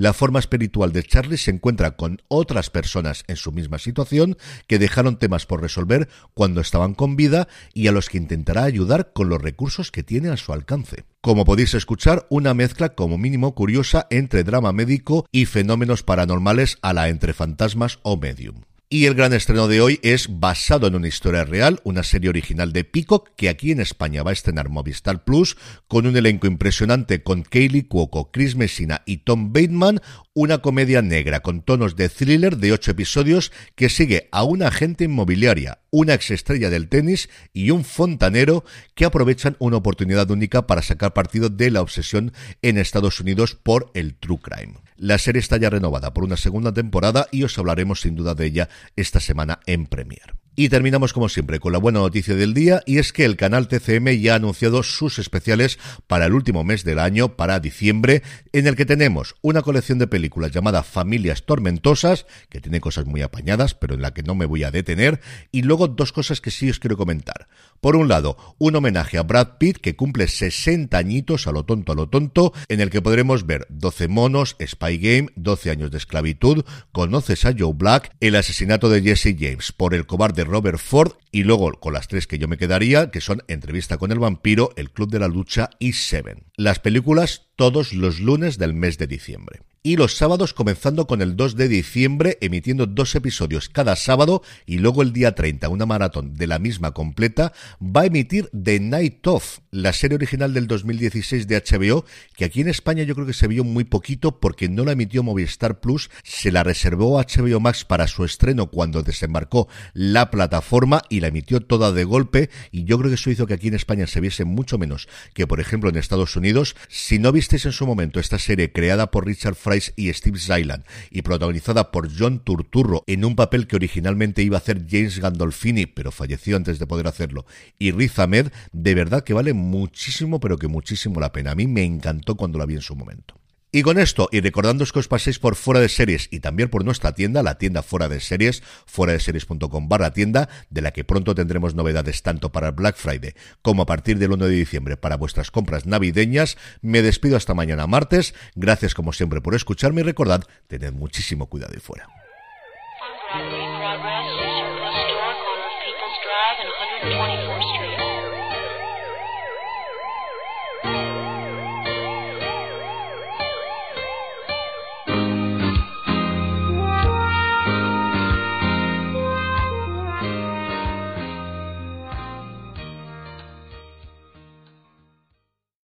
La 0.00 0.14
forma 0.14 0.38
espiritual 0.38 0.92
de 0.92 1.02
Charlie 1.02 1.36
se 1.36 1.50
encuentra 1.50 1.90
con 1.90 2.22
otras 2.28 2.70
personas 2.70 3.22
en 3.28 3.36
su 3.36 3.52
misma 3.52 3.78
situación 3.78 4.38
que 4.66 4.78
dejaron 4.78 5.18
temas 5.18 5.44
por 5.44 5.60
resolver 5.60 6.08
cuando 6.32 6.62
estaban 6.62 6.94
con 6.94 7.16
vida 7.16 7.48
y 7.74 7.86
a 7.86 7.92
los 7.92 8.08
que 8.08 8.16
intentará 8.16 8.64
ayudar 8.64 9.12
con 9.12 9.28
los 9.28 9.42
recursos 9.42 9.90
que 9.90 10.02
tiene 10.02 10.30
a 10.30 10.38
su 10.38 10.54
alcance. 10.54 11.04
Como 11.20 11.44
podéis 11.44 11.74
escuchar, 11.74 12.26
una 12.30 12.54
mezcla 12.54 12.94
como 12.94 13.18
mínimo 13.18 13.54
curiosa 13.54 14.06
entre 14.08 14.42
drama 14.42 14.72
médico 14.72 15.26
y 15.32 15.44
fenómenos 15.44 16.02
paranormales 16.02 16.78
a 16.80 16.94
la 16.94 17.10
entre 17.10 17.34
fantasmas 17.34 17.98
o 18.02 18.16
medium. 18.16 18.62
Y 18.92 19.06
el 19.06 19.14
gran 19.14 19.32
estreno 19.32 19.68
de 19.68 19.80
hoy 19.80 20.00
es 20.02 20.40
basado 20.40 20.88
en 20.88 20.96
una 20.96 21.06
historia 21.06 21.44
real, 21.44 21.78
una 21.84 22.02
serie 22.02 22.28
original 22.28 22.72
de 22.72 22.82
Peacock 22.82 23.28
que 23.36 23.48
aquí 23.48 23.70
en 23.70 23.78
España 23.78 24.24
va 24.24 24.30
a 24.30 24.32
estrenar 24.32 24.68
Movistar 24.68 25.22
Plus 25.22 25.56
con 25.86 26.08
un 26.08 26.16
elenco 26.16 26.48
impresionante 26.48 27.22
con 27.22 27.42
Kaylee 27.44 27.86
Cuoco, 27.86 28.32
Chris 28.32 28.56
Messina 28.56 29.02
y 29.06 29.18
Tom 29.18 29.52
Bateman, 29.52 30.00
una 30.34 30.58
comedia 30.58 31.02
negra 31.02 31.38
con 31.38 31.62
tonos 31.62 31.94
de 31.94 32.08
thriller 32.08 32.56
de 32.56 32.72
ocho 32.72 32.90
episodios 32.90 33.52
que 33.76 33.90
sigue 33.90 34.28
a 34.32 34.42
una 34.42 34.66
agente 34.66 35.04
inmobiliaria, 35.04 35.80
una 35.90 36.14
exestrella 36.14 36.68
del 36.68 36.88
tenis 36.88 37.28
y 37.52 37.70
un 37.70 37.84
fontanero 37.84 38.64
que 38.96 39.04
aprovechan 39.04 39.56
una 39.60 39.76
oportunidad 39.76 40.30
única 40.30 40.66
para 40.66 40.82
sacar 40.82 41.12
partido 41.12 41.48
de 41.48 41.70
la 41.70 41.82
obsesión 41.82 42.32
en 42.62 42.78
Estados 42.78 43.20
Unidos 43.20 43.54
por 43.54 43.90
el 43.94 44.14
true 44.14 44.38
crime. 44.38 44.74
La 44.96 45.18
serie 45.18 45.40
está 45.40 45.56
ya 45.56 45.70
renovada 45.70 46.12
por 46.12 46.24
una 46.24 46.36
segunda 46.36 46.72
temporada 46.72 47.26
y 47.32 47.42
os 47.42 47.58
hablaremos 47.58 48.02
sin 48.02 48.14
duda 48.14 48.34
de 48.34 48.46
ella 48.46 48.68
esta 48.96 49.20
semana 49.20 49.60
en 49.66 49.86
Premier. 49.86 50.34
Y 50.60 50.68
terminamos 50.68 51.14
como 51.14 51.30
siempre 51.30 51.58
con 51.58 51.72
la 51.72 51.78
buena 51.78 52.00
noticia 52.00 52.34
del 52.34 52.52
día 52.52 52.82
y 52.84 52.98
es 52.98 53.14
que 53.14 53.24
el 53.24 53.38
canal 53.38 53.66
TCM 53.66 54.10
ya 54.20 54.34
ha 54.34 54.36
anunciado 54.36 54.82
sus 54.82 55.18
especiales 55.18 55.78
para 56.06 56.26
el 56.26 56.34
último 56.34 56.64
mes 56.64 56.84
del 56.84 56.98
año, 56.98 57.34
para 57.34 57.60
diciembre, 57.60 58.22
en 58.52 58.66
el 58.66 58.76
que 58.76 58.84
tenemos 58.84 59.36
una 59.40 59.62
colección 59.62 59.98
de 59.98 60.06
películas 60.06 60.50
llamada 60.50 60.82
Familias 60.82 61.46
Tormentosas, 61.46 62.26
que 62.50 62.60
tiene 62.60 62.82
cosas 62.82 63.06
muy 63.06 63.22
apañadas, 63.22 63.72
pero 63.72 63.94
en 63.94 64.02
la 64.02 64.12
que 64.12 64.22
no 64.22 64.34
me 64.34 64.44
voy 64.44 64.62
a 64.64 64.70
detener, 64.70 65.22
y 65.50 65.62
luego 65.62 65.88
dos 65.88 66.12
cosas 66.12 66.42
que 66.42 66.50
sí 66.50 66.68
os 66.68 66.78
quiero 66.78 66.98
comentar. 66.98 67.48
Por 67.80 67.96
un 67.96 68.08
lado, 68.08 68.36
un 68.58 68.76
homenaje 68.76 69.16
a 69.16 69.22
Brad 69.22 69.56
Pitt 69.56 69.78
que 69.78 69.96
cumple 69.96 70.28
60 70.28 70.98
añitos 70.98 71.46
a 71.46 71.52
lo 71.52 71.64
tonto 71.64 71.92
a 71.92 71.94
lo 71.94 72.10
tonto, 72.10 72.52
en 72.68 72.80
el 72.80 72.90
que 72.90 73.00
podremos 73.00 73.46
ver 73.46 73.66
12 73.70 74.08
monos, 74.08 74.56
Spy 74.62 74.98
Game, 74.98 75.30
12 75.36 75.70
años 75.70 75.90
de 75.90 75.96
esclavitud, 75.96 76.66
conoces 76.92 77.46
a 77.46 77.54
Joe 77.58 77.72
Black, 77.72 78.14
el 78.20 78.36
asesinato 78.36 78.90
de 78.90 79.00
Jesse 79.00 79.34
James 79.38 79.72
por 79.72 79.94
el 79.94 80.04
cobarde 80.04 80.49
Robert 80.50 80.78
Ford 80.78 81.12
y 81.32 81.44
luego 81.44 81.72
con 81.72 81.92
las 81.92 82.08
tres 82.08 82.26
que 82.26 82.38
yo 82.38 82.48
me 82.48 82.58
quedaría, 82.58 83.10
que 83.10 83.20
son 83.20 83.42
Entrevista 83.48 83.96
con 83.96 84.12
el 84.12 84.18
vampiro, 84.18 84.72
El 84.76 84.90
Club 84.90 85.10
de 85.10 85.20
la 85.20 85.28
Lucha 85.28 85.70
y 85.78 85.92
Seven. 85.92 86.44
Las 86.56 86.80
películas 86.80 87.46
todos 87.56 87.92
los 87.92 88.20
lunes 88.20 88.58
del 88.58 88.74
mes 88.74 88.98
de 88.98 89.06
diciembre 89.06 89.60
y 89.82 89.96
los 89.96 90.14
sábados 90.16 90.52
comenzando 90.52 91.06
con 91.06 91.22
el 91.22 91.36
2 91.36 91.56
de 91.56 91.66
diciembre 91.66 92.36
emitiendo 92.42 92.86
dos 92.86 93.14
episodios 93.14 93.70
cada 93.70 93.96
sábado 93.96 94.42
y 94.66 94.76
luego 94.76 95.00
el 95.00 95.14
día 95.14 95.34
30 95.34 95.70
una 95.70 95.86
maratón 95.86 96.34
de 96.34 96.46
la 96.46 96.58
misma 96.58 96.92
completa 96.92 97.54
va 97.80 98.02
a 98.02 98.06
emitir 98.06 98.50
The 98.50 98.78
Night 98.78 99.26
Of, 99.26 99.60
la 99.70 99.94
serie 99.94 100.16
original 100.16 100.52
del 100.52 100.66
2016 100.66 101.48
de 101.48 101.62
HBO 101.62 102.04
que 102.36 102.44
aquí 102.44 102.60
en 102.60 102.68
España 102.68 103.04
yo 103.04 103.14
creo 103.14 103.26
que 103.26 103.32
se 103.32 103.48
vio 103.48 103.64
muy 103.64 103.84
poquito 103.84 104.38
porque 104.38 104.68
no 104.68 104.84
la 104.84 104.92
emitió 104.92 105.22
Movistar 105.22 105.80
Plus, 105.80 106.10
se 106.24 106.52
la 106.52 106.62
reservó 106.62 107.18
HBO 107.18 107.58
Max 107.60 107.86
para 107.86 108.06
su 108.06 108.24
estreno 108.26 108.66
cuando 108.66 109.02
desembarcó 109.02 109.66
la 109.94 110.30
plataforma 110.30 111.00
y 111.08 111.20
la 111.20 111.28
emitió 111.28 111.60
toda 111.60 111.90
de 111.92 112.04
golpe 112.04 112.50
y 112.70 112.84
yo 112.84 112.98
creo 112.98 113.08
que 113.08 113.14
eso 113.14 113.30
hizo 113.30 113.46
que 113.46 113.54
aquí 113.54 113.68
en 113.68 113.74
España 113.74 114.06
se 114.06 114.20
viese 114.20 114.44
mucho 114.44 114.76
menos 114.76 115.08
que 115.32 115.46
por 115.46 115.58
ejemplo 115.58 115.88
en 115.88 115.96
Estados 115.96 116.36
Unidos. 116.36 116.76
Si 116.88 117.18
no 117.18 117.32
visteis 117.32 117.64
en 117.64 117.72
su 117.72 117.86
momento 117.86 118.20
esta 118.20 118.38
serie 118.38 118.72
creada 118.72 119.10
por 119.10 119.24
Richard 119.24 119.54
y 119.96 120.12
Steve 120.12 120.38
Zyland 120.38 120.84
y 121.10 121.22
protagonizada 121.22 121.90
por 121.90 122.08
John 122.16 122.40
Turturro 122.40 123.04
en 123.06 123.24
un 123.24 123.36
papel 123.36 123.66
que 123.66 123.76
originalmente 123.76 124.42
iba 124.42 124.56
a 124.56 124.60
hacer 124.60 124.86
James 124.88 125.18
Gandolfini, 125.18 125.86
pero 125.86 126.10
falleció 126.10 126.56
antes 126.56 126.78
de 126.78 126.86
poder 126.86 127.06
hacerlo, 127.06 127.46
y 127.78 127.92
Riz 127.92 128.18
Ahmed, 128.18 128.52
de 128.72 128.94
verdad 128.94 129.24
que 129.24 129.34
vale 129.34 129.52
muchísimo, 129.52 130.40
pero 130.40 130.58
que 130.58 130.68
muchísimo 130.68 131.20
la 131.20 131.32
pena. 131.32 131.52
A 131.52 131.54
mí 131.54 131.66
me 131.66 131.84
encantó 131.84 132.36
cuando 132.36 132.58
la 132.58 132.66
vi 132.66 132.74
en 132.74 132.82
su 132.82 132.96
momento. 132.96 133.39
Y 133.72 133.82
con 133.82 133.98
esto, 133.98 134.28
y 134.32 134.40
recordándoos 134.40 134.92
que 134.92 134.98
os 134.98 135.06
paséis 135.06 135.38
por 135.38 135.54
fuera 135.54 135.80
de 135.80 135.88
series 135.88 136.26
y 136.32 136.40
también 136.40 136.70
por 136.70 136.84
nuestra 136.84 137.14
tienda, 137.14 137.44
la 137.44 137.56
tienda 137.56 137.84
fuera 137.84 138.08
de 138.08 138.18
series, 138.18 138.64
fuera 138.84 139.12
de 139.12 139.20
series.com 139.20 139.88
barra 139.88 140.12
tienda, 140.12 140.48
de 140.70 140.82
la 140.82 140.90
que 140.90 141.04
pronto 141.04 141.36
tendremos 141.36 141.76
novedades 141.76 142.22
tanto 142.22 142.50
para 142.50 142.68
el 142.68 142.74
Black 142.74 142.96
Friday 142.96 143.34
como 143.62 143.82
a 143.82 143.86
partir 143.86 144.18
del 144.18 144.32
1 144.32 144.46
de 144.46 144.56
diciembre 144.56 144.96
para 144.96 145.16
vuestras 145.16 145.52
compras 145.52 145.86
navideñas. 145.86 146.58
Me 146.82 147.00
despido 147.00 147.36
hasta 147.36 147.54
mañana 147.54 147.86
martes. 147.86 148.34
Gracias 148.56 148.94
como 148.94 149.12
siempre 149.12 149.40
por 149.40 149.54
escucharme 149.54 150.00
y 150.00 150.04
recordad, 150.04 150.42
tened 150.66 150.92
muchísimo 150.92 151.46
cuidado 151.46 151.74
y 151.76 151.80
fuera. 151.80 152.08